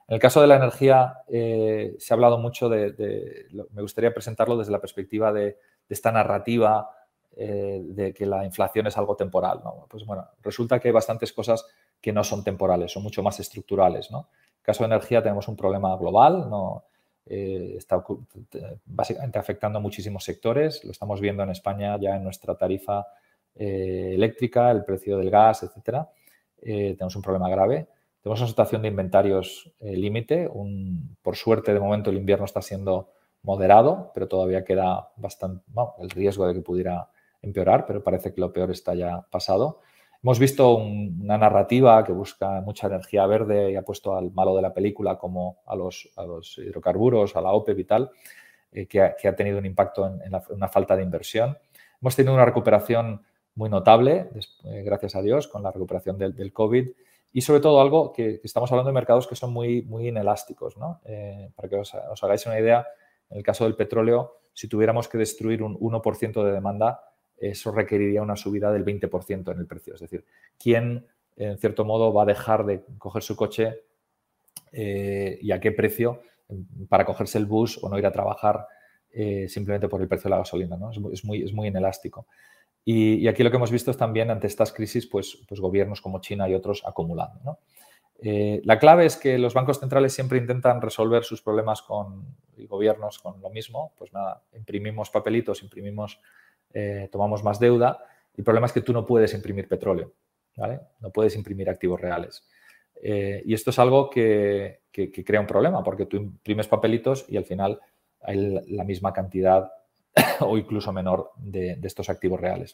[0.07, 4.71] En el caso de la energía, se ha hablado mucho de, me gustaría presentarlo desde
[4.71, 5.57] la perspectiva de,
[5.89, 6.89] esta narrativa
[7.35, 9.61] eh, de que la inflación es algo temporal.
[9.87, 11.65] Pues bueno, resulta que hay bastantes cosas
[12.01, 14.09] que no son temporales, son mucho más estructurales.
[14.09, 14.23] En el
[14.61, 16.49] caso de energía tenemos un problema global.
[17.25, 18.03] Eh, está
[18.85, 20.83] básicamente afectando muchísimos sectores.
[20.83, 23.05] Lo estamos viendo en España ya en nuestra tarifa
[23.55, 26.09] eh, eléctrica, el precio del gas, etcétera.
[26.59, 27.87] tenemos un problema grave.
[28.27, 30.51] Tenemos una situación de inventarios límite.
[31.21, 35.63] Por suerte, de momento, el invierno está siendo moderado, pero todavía queda bastante
[35.99, 37.09] el riesgo de que pudiera
[37.41, 39.79] empeorar, pero parece que lo peor está ya pasado.
[40.21, 44.61] Hemos visto una narrativa que busca mucha energía verde y ha puesto al malo de
[44.61, 48.11] la película como a los, los hidrocarburos, a la OPEP y tal,
[48.73, 51.57] eh, que, ha, tenido un impacto en, una falta de inversión.
[52.01, 53.21] Hemos tenido una recuperación
[53.55, 54.31] muy notable,
[54.65, 56.89] eh, gracias a Dios, con la recuperación del, COVID
[57.33, 60.77] y sobre todo algo que, estamos hablando de mercados que son muy, muy inelásticos.
[60.77, 61.01] ¿no?
[61.05, 62.87] Eh, para que os, hagáis una idea,
[63.29, 67.03] en el caso del petróleo, si tuviéramos que destruir un 1% de demanda,
[67.37, 69.93] eso requeriría una subida del 20% en el precio.
[69.93, 70.25] Es decir,
[70.57, 71.05] ¿quién,
[71.35, 73.83] en cierto modo, va a dejar de coger su coche
[74.71, 76.21] eh, y a qué precio
[76.89, 78.65] para cogerse el bus o no ir a trabajar
[79.11, 80.77] eh, simplemente por el precio de la gasolina?
[80.77, 80.89] ¿no?
[81.11, 82.25] Es, muy, es muy inelástico.
[82.89, 86.21] Y, aquí lo que hemos visto es también ante estas crisis, pues, pues gobiernos como
[86.21, 87.59] China y otros acumulando.
[88.19, 93.19] Eh, la clave es que los bancos centrales siempre intentan resolver sus problemas con gobiernos
[93.19, 93.91] con lo mismo.
[93.97, 96.21] Pues nada, imprimimos papelitos, imprimimos
[96.73, 98.05] eh, tomamos más deuda.
[98.37, 100.13] El problema es que tú no puedes imprimir petróleo,
[100.55, 100.79] ¿vale?
[101.01, 102.47] No puedes imprimir activos reales.
[103.03, 104.79] Eh, y esto es algo que,
[105.25, 107.81] crea un problema, porque tú imprimes papelitos y al final
[108.21, 109.73] hay la misma cantidad
[110.41, 112.73] o incluso menor de, estos activos reales.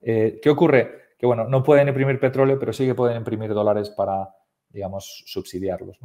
[0.00, 1.06] Eh, ¿Qué ocurre?
[1.18, 4.34] Que bueno, no pueden imprimir petróleo, pero sí que pueden imprimir dólares para,
[4.68, 5.98] digamos, subsidiarlos.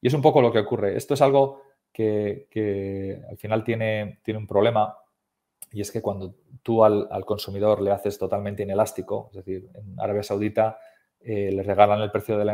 [0.00, 0.96] Y es un poco lo que ocurre.
[0.96, 4.96] Esto es algo que, al final tiene, tiene un problema
[5.72, 10.22] y es que cuando tú al, consumidor le haces totalmente inelástico, es decir, en Arabia
[10.22, 10.78] Saudita
[11.20, 12.52] eh, le regalan el precio de la,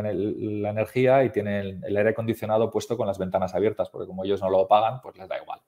[0.69, 4.49] energía y tienen el, aire acondicionado puesto con las ventanas abiertas, porque como ellos no
[4.49, 5.61] lo pagan, pues les da igual.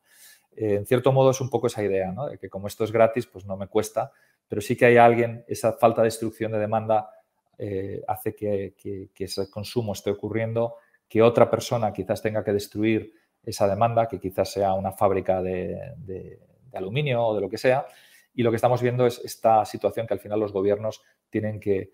[0.55, 2.27] En cierto modo es un poco esa idea, ¿no?
[2.27, 4.11] de que como esto es gratis, pues no me cuesta,
[4.47, 7.09] pero sí que hay alguien, esa falta de destrucción de demanda
[7.57, 8.73] eh, hace que,
[9.17, 10.75] ese consumo esté ocurriendo,
[11.09, 16.39] que otra persona quizás tenga que destruir esa demanda, que quizás sea una fábrica de
[16.73, 17.85] aluminio o de lo que sea.
[18.33, 21.91] Y lo que estamos viendo es esta situación que al final los gobiernos tienen que,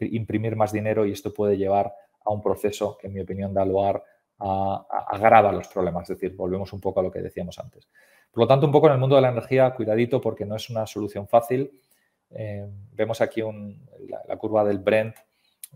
[0.00, 1.92] imprimir más dinero y esto puede llevar
[2.24, 4.02] a un proceso que, en mi opinión, da lugar
[4.40, 6.08] agrava los problemas.
[6.08, 7.88] Es decir, volvemos un poco a lo que decíamos antes.
[8.30, 10.70] Por lo tanto, un poco en el mundo de la energía, cuidadito porque no es
[10.70, 11.70] una solución fácil.
[12.30, 13.42] Eh, vemos aquí
[14.28, 15.16] la, curva del Brent,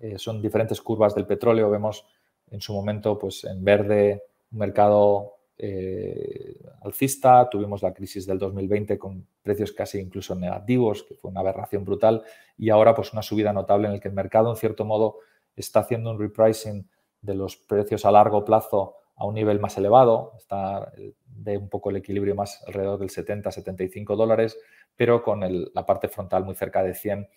[0.01, 1.71] eh, son diferentes curvas del petróleo.
[1.71, 2.07] Vemos
[2.51, 8.99] en su momento, pues en verde, un mercado eh, alcista, tuvimos la crisis del 2020
[8.99, 12.23] con precios casi incluso negativos, que fue una aberración brutal,
[12.57, 15.19] y ahora pues una subida notable en el que el mercado en cierto modo
[15.57, 16.89] está haciendo un repricing
[17.25, 20.93] de los precios a largo plazo a un nivel más elevado, está
[21.25, 24.59] de un poco el equilibrio más alrededor del 70-75 dólares,
[24.97, 27.29] pero con la parte frontal muy cerca de 100,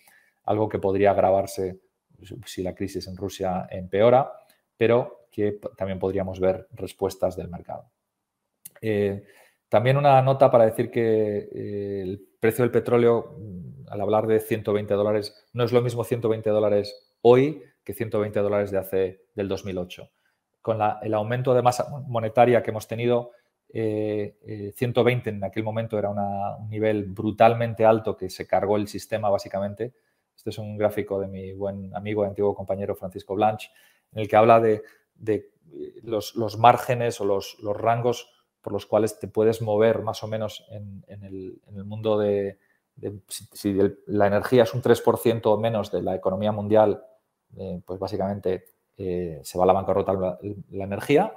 [0.44, 1.80] algo que podría agravarse
[2.46, 4.32] si la crisis en Rusia empeora,
[4.76, 7.90] pero que también podríamos ver respuestas del mercado.
[8.80, 9.24] Eh,
[9.68, 14.40] también una nota para decir que eh, el precio del petróleo, mm, al hablar de
[14.40, 19.48] 120 dólares, no es lo mismo 120 dólares hoy que 120 dólares de hace del
[19.48, 20.10] 2008.
[20.60, 23.30] Con el aumento de masa monetaria que hemos tenido,
[23.72, 29.30] 120 eh, en aquel momento era un nivel brutalmente alto que se cargó el sistema
[29.30, 29.94] básicamente.
[30.36, 33.72] Este es un gráfico de mi buen amigo y antiguo compañero Francisco Blanch,
[34.12, 34.82] en el que habla de,
[36.02, 38.30] los, márgenes o los, los rangos
[38.60, 42.58] por los cuales te puedes mover más o menos en, el, mundo de,
[43.54, 43.78] si,
[44.08, 47.02] la energía es un 3% o menos de la economía mundial,
[47.56, 48.64] eh, pues básicamente
[48.96, 50.38] eh, se va a la bancarrota la,
[50.70, 51.32] la, energía,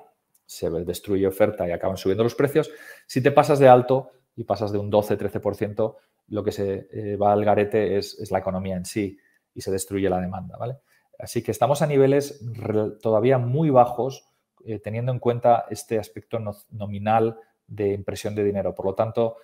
[0.45, 2.69] se destruye oferta y acaban subiendo los precios.
[3.07, 5.95] Si te pasas de alto y pasas de un 12-13%,
[6.27, 9.17] lo que se eh, va al garete es, la economía en sí
[9.53, 10.57] y se destruye la demanda.
[10.57, 10.77] ¿vale?
[11.19, 12.43] Así que estamos a niveles
[13.01, 14.27] todavía muy bajos
[14.83, 16.37] teniendo en cuenta este aspecto
[16.69, 18.75] nominal de impresión de dinero.
[18.75, 19.37] Por lo tanto,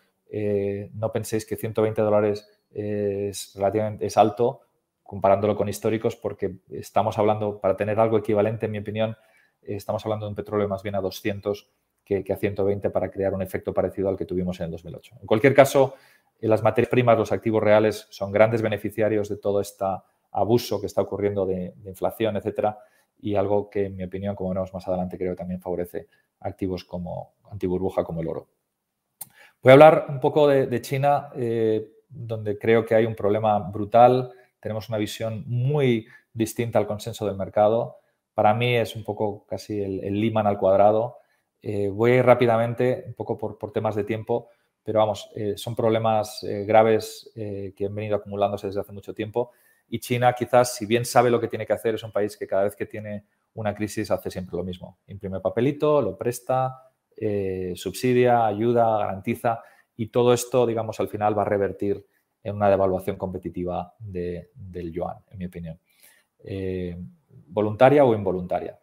[0.94, 4.62] no penséis que 120 dólares es relativamente es alto
[5.08, 9.18] comparándolo con históricos porque estamos hablando, para tener algo equivalente, en mi opinión,
[9.64, 11.68] estamos hablando de un petróleo más bien a 200
[12.06, 15.16] que, a 120 para crear un efecto parecido al que tuvimos en el 2008.
[15.22, 15.96] En cualquier caso,
[16.40, 19.86] eh, las materias primas, los activos reales, son grandes beneficiarios de todo este
[20.32, 22.78] abuso que está ocurriendo de, de inflación, etcétera
[23.20, 26.08] y algo que, en mi opinión, como veremos más adelante, creo que también favorece
[26.42, 28.48] activos como antiburbuja como el oro.
[29.62, 34.32] Voy a hablar un poco de, China, eh, donde creo que hay un problema brutal.
[34.60, 37.98] Tenemos una visión muy distinta al consenso del mercado.
[38.34, 41.18] Para mí es un poco casi el, el Lehman al cuadrado.
[41.62, 44.50] Eh, voy a ir rápidamente, un poco por, temas de tiempo,
[44.84, 49.52] pero vamos, eh, son problemas graves que han venido acumulándose desde hace mucho tiempo
[49.90, 52.48] y China quizás, si bien sabe lo que tiene que hacer, es un país que
[52.48, 55.00] cada vez que tiene una crisis hace siempre lo mismo.
[55.08, 59.62] Imprime papelito, lo presta, eh, subsidia, ayuda, garantiza
[59.96, 62.06] y todo esto, digamos, al final va a revertir
[62.50, 65.80] en una devaluación competitiva del yuan, en mi opinión.
[66.40, 66.98] Eh,
[67.48, 68.80] voluntaria o involuntaria.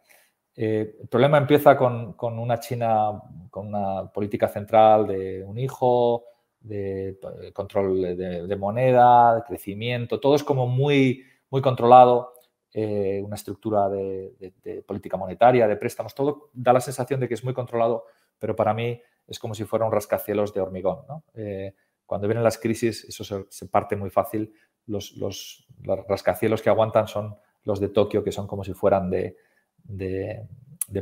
[0.55, 6.23] Eh, el problema empieza con, una China, con una política central de un hijo,
[6.59, 7.09] de
[7.41, 12.33] eh, control de, moneda, de crecimiento, todo es como muy, muy controlado,
[12.73, 17.53] una estructura de, política monetaria, de préstamos, todo da la sensación de que es muy
[17.53, 18.03] controlado,
[18.37, 20.99] pero para mí es como si fuera un rascacielos de hormigón.
[21.33, 21.73] Eh,
[22.05, 24.53] cuando vienen las crisis, eso se, parte muy fácil.
[24.87, 25.67] Los, los,
[26.07, 29.35] rascacielos que aguantan son los de Tokio, que son como si fueran de,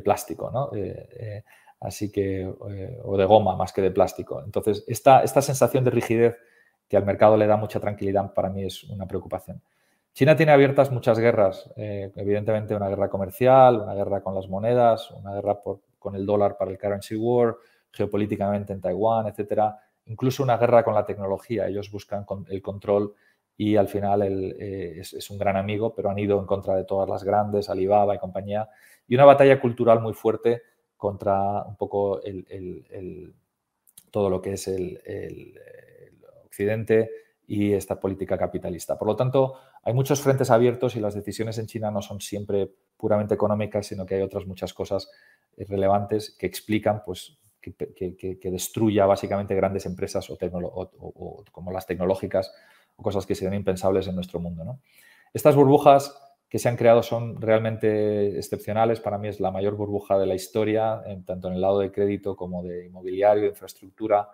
[0.03, 0.49] plástico.
[0.51, 0.71] ¿no?
[1.83, 4.41] así que, eh, o de goma más que de plástico.
[4.43, 6.37] Entonces, esta, sensación de rigidez
[6.87, 9.61] que al mercado le da mucha tranquilidad para mí es una preocupación.
[10.13, 15.11] China tiene abiertas muchas guerras, eh, evidentemente una guerra comercial, una guerra con las monedas,
[15.11, 15.59] una guerra
[15.99, 17.57] con el dólar para el currency war,
[17.91, 21.67] geopolíticamente en Taiwán, etcétera, incluso una guerra con la tecnología.
[21.67, 23.13] Ellos buscan el control
[23.55, 26.85] y al final eh, es, es, un gran amigo, pero han ido en contra de
[26.85, 28.69] todas las grandes, Alibaba y compañía,
[29.07, 30.63] y una batalla cultural muy fuerte
[31.03, 32.21] contra un poco
[34.09, 35.59] todo lo que es el,
[36.45, 37.09] Occidente
[37.45, 38.97] y esta política capitalista.
[38.97, 42.71] Por lo tanto, hay muchos frentes abiertos y las decisiones en China no son siempre
[42.95, 45.09] puramente económicas, sino que hay otras muchas cosas
[45.57, 47.37] relevantes que explican pues,
[47.71, 50.37] que, destruya básicamente grandes empresas o,
[51.51, 52.53] como las tecnológicas
[52.95, 54.79] o cosas que serían impensables en nuestro mundo.
[55.33, 58.99] Estas burbujas que se han creado son realmente excepcionales.
[58.99, 62.35] Para mí es la mayor burbuja de la historia, tanto en el lado de crédito
[62.35, 64.29] como de inmobiliario, infraestructura,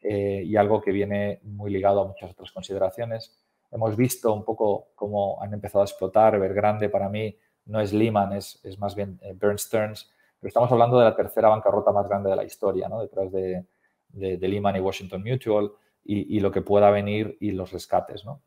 [0.00, 3.36] eh, y algo que viene muy ligado a muchas otras consideraciones.
[3.70, 6.34] Hemos visto un poco cómo han empezado a explotar.
[6.34, 10.10] Evergrande para mí no es Lehman, es, es más bien eh, Burn Stearns,
[10.40, 13.00] pero estamos hablando de la tercera bancarrota más grande de la historia, ¿no?
[13.00, 13.66] detrás de,
[14.08, 15.72] de, Lehman y Washington Mutual,
[16.04, 18.24] y, lo que pueda venir y los rescates.
[18.24, 18.40] ¿no?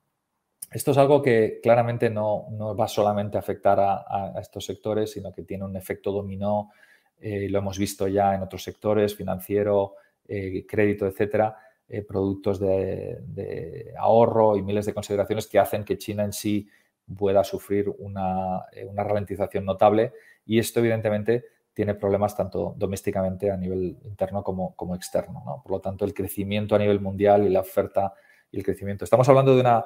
[0.71, 5.43] Esto es algo que claramente no, va solamente a afectar a, estos sectores, sino que
[5.43, 6.71] tiene un efecto dominó.
[7.19, 9.93] Eh, lo hemos visto ya en otros sectores, financiero,
[10.27, 11.55] eh, crédito, etcétera,
[11.87, 16.67] eh, productos de, ahorro y miles de consideraciones que hacen que China en sí
[17.15, 18.65] pueda sufrir una,
[18.95, 20.13] ralentización notable.
[20.45, 25.61] Y esto, evidentemente, tiene problemas tanto domésticamente a nivel interno como, como externo.
[25.63, 28.13] Por lo tanto, el crecimiento a nivel mundial y la oferta
[28.51, 29.05] y el crecimiento.
[29.05, 29.85] Estamos hablando de una,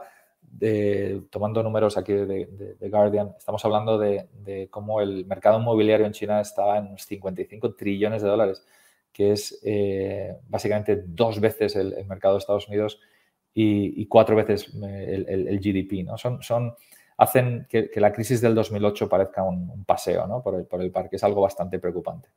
[1.29, 6.77] tomando números aquí de, Guardian, estamos hablando de, cómo el mercado inmobiliario en China estaba
[6.77, 8.65] en unos 55 trillones de dólares,
[9.11, 12.99] que es eh, básicamente dos veces el, mercado de Estados Unidos
[13.53, 16.05] y, cuatro veces eh, el, GDP.
[16.05, 16.17] ¿no?
[16.17, 16.75] Son,
[17.17, 21.15] hacen que, la crisis del 2008 parezca un, paseo por, el, por el parque.
[21.15, 22.29] Es algo bastante preocupante.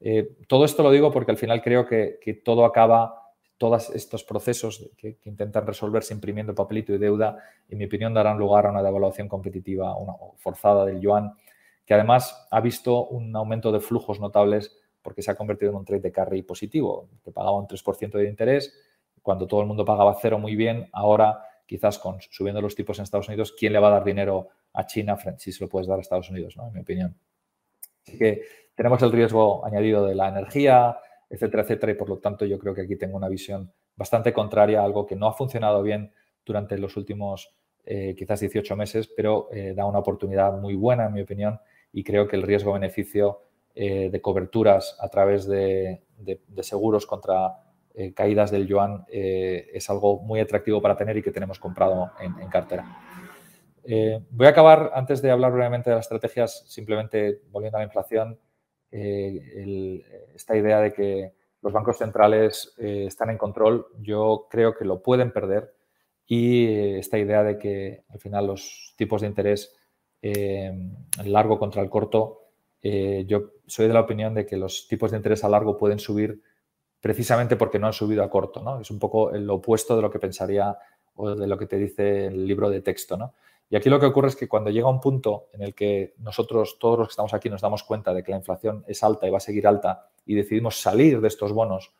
[0.00, 3.20] Eh, todo esto lo digo porque al final creo que, que todo acaba
[3.60, 7.36] todos estos procesos que, intentan resolverse imprimiendo papelito y deuda,
[7.68, 11.34] en mi opinión, darán lugar a una devaluación competitiva una, forzada del yuan,
[11.84, 15.84] que además ha visto un aumento de flujos notables porque se ha convertido en un
[15.84, 18.74] trade de carry positivo, que pagaba un 3% de interés,
[19.20, 23.04] cuando todo el mundo pagaba cero muy bien, ahora quizás con subiendo los tipos en
[23.04, 25.98] Estados Unidos, ¿quién le va a dar dinero a China si se lo puedes dar
[25.98, 26.66] a Estados Unidos, ¿no?
[26.66, 27.16] en mi opinión?
[28.04, 28.42] Así que
[28.74, 30.98] tenemos el riesgo añadido de la energía,
[31.28, 31.92] etcétera, etcétera.
[31.92, 35.06] Y por lo tanto yo creo que aquí tengo una visión bastante contraria a algo
[35.06, 36.12] que no ha funcionado bien
[36.44, 37.54] durante los últimos
[37.84, 41.60] eh, quizás 18 meses, pero eh, da una oportunidad muy buena, en mi opinión,
[41.92, 43.42] y creo que el riesgo-beneficio
[43.76, 46.02] eh, de coberturas a través de,
[46.62, 47.62] seguros contra
[48.14, 52.84] caídas del yuan es algo muy atractivo para tener y que tenemos comprado en, cartera.
[54.30, 58.38] voy a acabar, antes de hablar brevemente de las estrategias, simplemente volviendo a la inflación,
[58.92, 60.02] eh,
[60.34, 61.32] esta idea de que
[61.62, 65.74] los bancos centrales eh, están en control, yo creo que lo pueden perder
[66.26, 69.76] y eh, esta idea de que al final los tipos de interés
[71.24, 72.42] largo contra el corto,
[72.82, 76.42] yo soy de la opinión de que los tipos de interés a largo pueden subir
[77.00, 78.80] precisamente porque no han subido a corto, ¿no?
[78.80, 80.76] Es un poco lo opuesto de lo que pensaría
[81.14, 83.34] o de lo que te dice el libro de texto, ¿no?
[83.70, 86.78] Y aquí lo que ocurre es que cuando llega un punto en el que nosotros,
[86.80, 89.30] todos los que estamos aquí, nos damos cuenta de que la inflación es alta y
[89.30, 91.92] va a seguir alta y decidimos salir de estos bonos,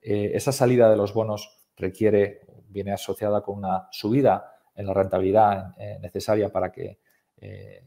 [0.00, 5.74] eh, esa salida de los bonos requiere, viene asociada con una subida en la rentabilidad
[5.78, 7.00] eh, necesaria para, que,
[7.38, 7.82] eh,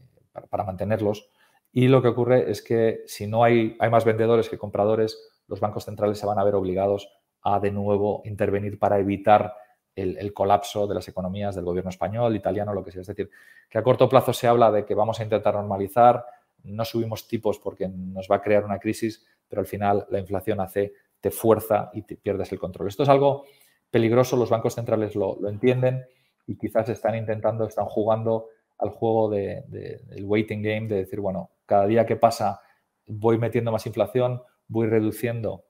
[0.50, 1.30] para, mantenerlos.
[1.72, 5.18] Y lo que ocurre es que si no hay, hay más vendedores que compradores,
[5.50, 9.52] los bancos centrales se van a ver obligados a de nuevo intervenir para evitar
[9.96, 13.02] el, colapso de las economías del gobierno español, italiano, lo que sea.
[13.02, 13.28] Es decir,
[13.68, 16.24] que a corto plazo se habla de que vamos a intentar normalizar,
[16.62, 20.60] no subimos tipos porque nos va a crear una crisis, pero al final la inflación
[20.60, 22.88] hace, te fuerza y te pierdes el control.
[22.88, 23.44] Esto es algo
[23.90, 26.04] peligroso, los bancos centrales lo, entienden
[26.46, 28.46] y quizás están intentando, están jugando
[28.78, 32.60] al juego de, del waiting game, de decir, bueno, cada día que pasa
[33.06, 35.64] voy metiendo más inflación, voy reduciendo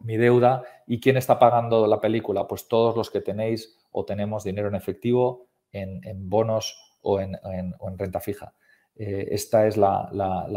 [0.00, 4.44] mi deuda y quién está pagando la película, pues todos los que tenéis o tenemos
[4.44, 7.38] dinero en efectivo, en, bonos o en,
[7.96, 8.54] renta fija.
[8.96, 10.08] Eh, esta es la,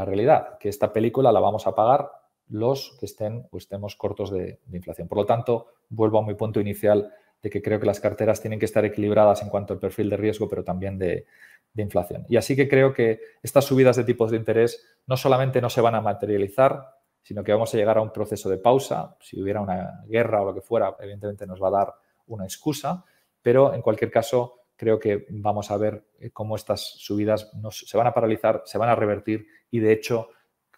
[0.06, 2.10] realidad, que esta película la vamos a pagar
[2.50, 5.08] los que estén o estemos cortos de, inflación.
[5.08, 7.12] Por lo tanto, vuelvo a mi punto inicial
[7.42, 10.18] de que creo que las carteras tienen que estar equilibradas en cuanto al perfil de
[10.18, 11.26] riesgo, pero también de,
[11.74, 12.26] de inflación.
[12.30, 15.82] Y así que creo que estas subidas de tipos de interés no solamente no se
[15.82, 19.18] van a materializar, sino que vamos a llegar a un proceso de pausa.
[19.22, 21.94] Si hubiera una guerra o lo que fuera, evidentemente nos va a dar
[22.28, 23.04] una excusa,
[23.42, 28.08] pero en cualquier caso creo que vamos a ver eh, cómo estas subidas se van
[28.08, 30.30] a paralizar, se van a revertir y de hecho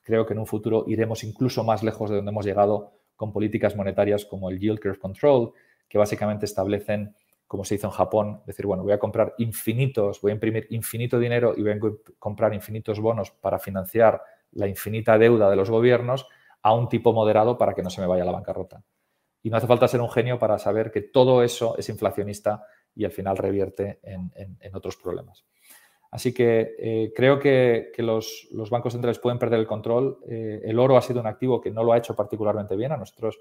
[0.04, 3.76] creo que en un futuro iremos incluso más lejos de donde hemos llegado con políticas
[3.76, 5.54] monetarias como el Yield Curve Control,
[5.88, 7.16] que básicamente establecen,
[7.48, 11.18] como se hizo en Japón, decir, bueno, voy a comprar infinitos, voy a imprimir infinito
[11.18, 11.80] dinero y voy a
[12.20, 14.22] comprar infinitos bonos para financiar
[14.56, 16.28] la infinita deuda de los gobiernos
[16.64, 18.84] a un tipo moderado para que no se me vaya la bancarrota.
[19.44, 23.06] Y no hace falta ser un genio para saber que todo eso es inflacionista y
[23.06, 25.46] al final revierte en, otros problemas.
[26.10, 30.20] Así que eh, creo que, los, bancos centrales pueden perder el control.
[30.28, 32.94] Eh, el oro ha sido un activo que no lo ha hecho particularmente bien.
[32.94, 33.40] A nosotros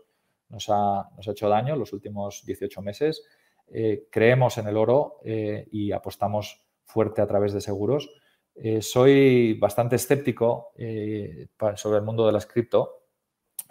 [0.51, 3.25] nos ha, hecho daño los últimos 18 meses.
[3.69, 8.11] Eh, creemos en el oro y apostamos fuerte a través de seguros.
[8.57, 13.03] Eh, soy bastante escéptico eh, sobre el mundo de las cripto.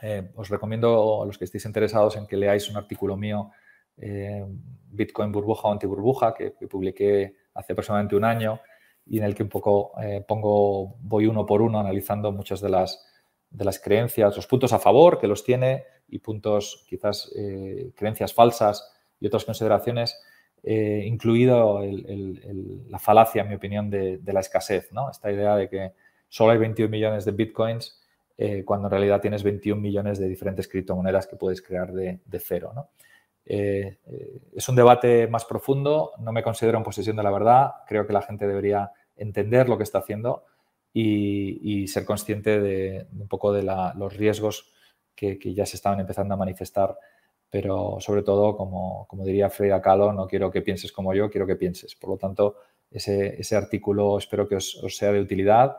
[0.01, 3.51] Eh, os recomiendo a los que estéis interesados en que leáis un artículo mío,
[3.95, 8.59] Bitcoin burbuja o antiburbuja, que, que publiqué hace aproximadamente un año
[9.05, 9.93] y en el que un poco
[10.27, 13.05] pongo, voy uno por uno analizando muchas de las,
[13.51, 17.31] de las creencias, los puntos a favor que los tiene y puntos quizás
[17.95, 20.19] creencias falsas y otras consideraciones
[20.63, 21.81] eh, incluido
[22.89, 25.09] la falacia, en mi opinión, de, la escasez, ¿no?
[25.09, 25.91] Esta idea de que
[26.29, 28.01] solo hay 21 millones de bitcoins
[28.37, 32.71] eh, cuando en realidad tienes 21 millones de diferentes criptomonedas que puedes crear de, cero,
[32.73, 32.89] ¿no?
[33.45, 33.97] Eh,
[34.55, 38.13] es un debate más profundo, no me considero en posesión de la verdad, creo que
[38.13, 40.45] la gente debería entender lo que está haciendo,
[40.93, 44.71] y, ser consciente de, un poco de los riesgos
[45.15, 46.97] que, ya se estaban empezando a manifestar.
[47.53, 51.55] Pero sobre todo, como, diría Freya Kahlo, no quiero que pienses como yo, quiero que
[51.55, 51.93] pienses.
[51.93, 52.55] Por lo tanto,
[52.89, 55.77] ese, artículo espero que os, sea de utilidad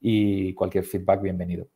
[0.00, 1.66] y cualquier feedback bienvenido.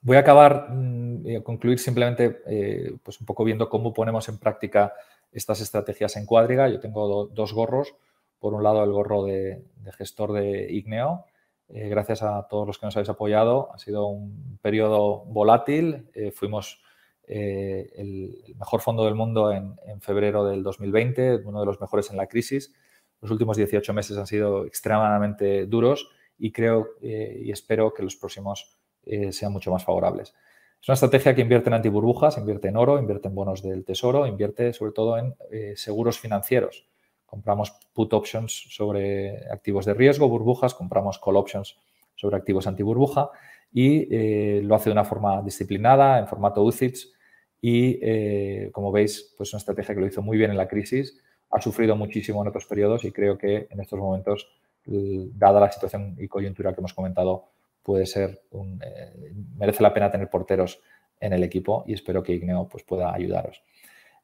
[0.00, 4.28] Voy a acabar mm, y a concluir simplemente eh, pues un poco viendo cómo ponemos
[4.28, 4.92] en práctica
[5.30, 6.68] estas estrategias en Cuadriga.
[6.68, 7.94] Yo tengo dos gorros.
[8.40, 9.62] Por un lado, el gorro de,
[9.96, 11.24] gestor de Igneo.
[11.68, 13.72] Eh, gracias a todos los que nos habéis apoyado.
[13.72, 16.10] Ha sido un periodo volátil.
[16.14, 16.80] Eh, fuimos
[17.26, 22.26] el, mejor fondo del mundo en, febrero del 2020, uno de los mejores en la
[22.26, 22.72] crisis.
[23.20, 26.08] Los últimos 18 meses han sido extremadamente duros
[26.38, 30.34] y creo y espero que los próximos eh, sean mucho más favorables.
[30.82, 34.26] Es una estrategia que invierte en antiburbujas, invierte en oro, invierte en bonos del tesoro,
[34.26, 36.88] invierte sobre todo en eh, seguros financieros.
[37.24, 41.78] Compramos put options sobre activos de riesgo, burbujas, compramos call options
[42.16, 43.30] sobre activos antiburbuja
[43.72, 47.12] y eh, lo hace de una forma disciplinada, en formato UCITS
[47.60, 51.18] y, como veis, pues una estrategia que lo hizo muy bien en la crisis,
[51.50, 54.48] ha sufrido muchísimo en otros periodos y creo que en estos momentos,
[54.84, 57.48] dada la situación y coyuntura que hemos comentado,
[57.86, 60.80] puede ser un, eh, merece la pena tener porteros
[61.20, 63.62] en el equipo y espero que Igneo pues, pueda ayudaros.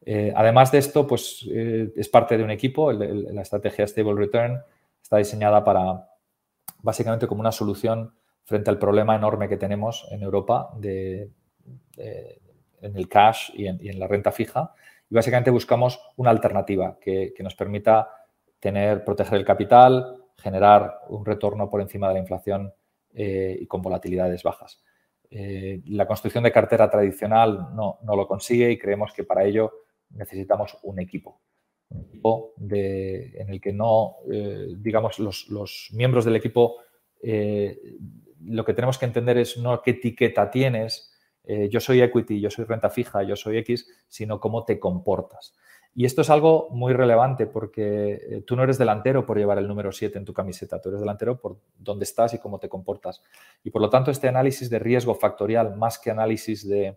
[0.05, 2.91] Eh, además de esto, pues eh, es parte de un equipo.
[2.91, 4.61] la estrategia Stable Return
[5.01, 6.09] está diseñada para
[6.83, 8.13] básicamente como una solución
[8.43, 11.31] frente al problema enorme que tenemos en Europa de,
[12.83, 14.75] en el cash y en, la renta fija.
[15.09, 18.11] Y básicamente buscamos una alternativa que, nos permita
[18.61, 22.73] tener, proteger el capital, generar un retorno por encima de la inflación
[23.15, 24.83] eh, y con volatilidades bajas.
[25.31, 29.73] Eh, la construcción de cartera tradicional no, lo consigue y creemos que para ello
[30.11, 31.41] necesitamos un equipo.
[31.89, 36.79] Un equipo en el que no, eh, digamos, los, miembros del equipo,
[37.23, 41.12] lo que tenemos que entender es no qué etiqueta tienes,
[41.45, 45.55] yo soy equity, yo soy renta fija, yo soy X, sino cómo te comportas.
[45.95, 49.69] Y esto es algo muy relevante porque eh, tú no eres delantero por llevar el
[49.69, 53.23] número 7 en tu camiseta, tú eres delantero por dónde estás y cómo te comportas.
[53.63, 56.97] Y por lo tanto, este análisis de riesgo factorial, más que análisis de,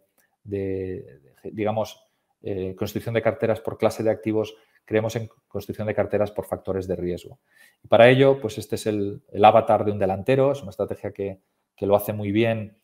[1.44, 2.08] digamos,
[2.42, 6.88] eh, construcción de carteras por clase de activos, creemos en construcción de carteras por factores
[6.88, 7.40] de riesgo.
[7.84, 11.42] Y para ello, pues este es el, avatar de un delantero, es una estrategia que,
[11.82, 12.78] lo hace muy bien,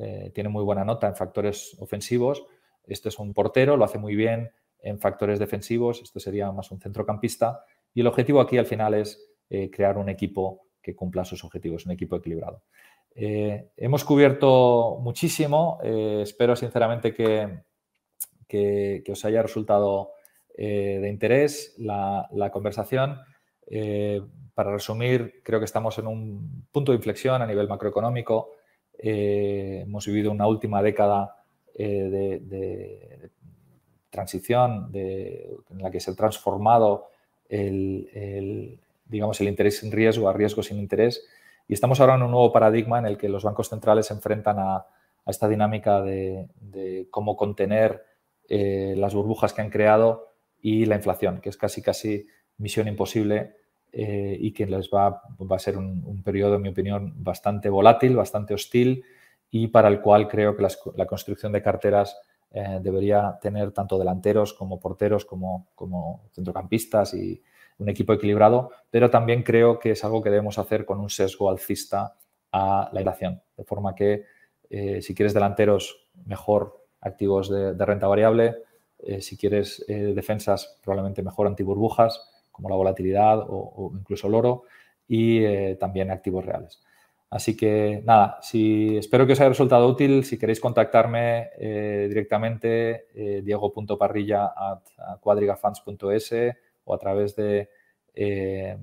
[0.00, 2.44] eh, tiene muy buena nota en factores ofensivos.
[2.84, 4.50] Este es un portero, lo hace muy bien
[4.82, 7.64] en factores defensivos, esto sería más un centrocampista,
[7.94, 11.84] y el objetivo aquí al final es eh, crear un equipo que cumpla sus objetivos,
[11.84, 12.62] un equipo equilibrado.
[13.14, 17.62] Eh, hemos cubierto muchísimo, espero sinceramente que,
[18.48, 20.12] que, os haya resultado
[20.56, 23.18] de interés la conversación.
[24.54, 28.52] para resumir, creo que estamos en un punto de inflexión a nivel macroeconómico.
[29.02, 31.36] Hemos vivido una última década
[31.74, 33.30] de, de,
[34.10, 37.08] transición en la que se ha transformado
[37.48, 41.26] el, digamos, el interés sin riesgo a riesgo sin interés.
[41.68, 44.58] Y estamos ahora en un nuevo paradigma en el que los bancos centrales se enfrentan
[44.58, 44.86] a,
[45.26, 48.04] esta dinámica de, cómo contener
[48.48, 52.26] eh, las burbujas que han creado y la inflación, que es casi casi
[52.58, 53.54] misión imposible
[53.92, 58.14] eh, y que les va, va a ser un, periodo, en mi opinión, bastante volátil,
[58.14, 59.04] bastante hostil
[59.50, 60.64] y para el cual creo que
[60.94, 62.16] la construcción de carteras
[62.52, 67.42] eh, debería tener tanto delanteros como porteros como, como centrocampistas y
[67.78, 71.50] un equipo equilibrado, pero también creo que es algo que debemos hacer con un sesgo
[71.50, 72.14] alcista
[72.52, 74.24] a la inflación, de forma que
[74.68, 78.56] eh, si quieres delanteros, mejor activos de, renta variable,
[79.20, 82.29] si quieres defensas, probablemente mejor antiburbujas,
[82.60, 84.64] como la volatilidad o, incluso el oro,
[85.08, 86.82] y también activos reales.
[87.30, 90.24] Así que nada, si, espero que os haya resultado útil.
[90.24, 96.34] Si queréis contactarme eh, directamente, eh, diego.parrilla.cuadrigafunds.es
[96.84, 97.70] o a través de
[98.14, 98.76] eh,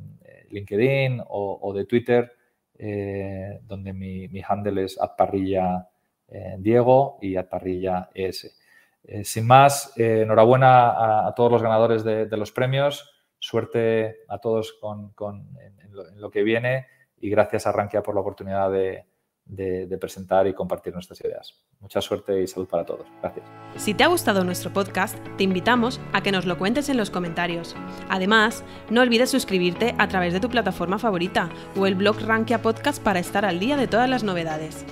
[0.50, 2.32] LinkedIn o, de Twitter,
[2.80, 5.90] eh, donde mi, handle es atparrilla
[6.58, 8.54] Diego y atparrilla ES.
[9.24, 13.17] sin más, enhorabuena a, todos los ganadores de, los premios.
[13.40, 15.14] Suerte a todos con,
[15.60, 16.88] en lo que viene
[17.20, 19.06] y gracias a Rankia por la oportunidad de,
[20.00, 21.54] presentar y compartir nuestras ideas.
[21.80, 23.08] Mucha suerte y salud para todos.
[23.22, 23.46] Gracias.
[23.78, 27.10] Si te ha gustado nuestro podcast, te invitamos a que nos lo cuentes en los
[27.10, 27.76] comentarios.
[28.10, 33.02] Además, no olvides suscribirte a través de tu plataforma favorita o el blog Rankia Podcast
[33.02, 34.86] para estar al día de todas las novedades.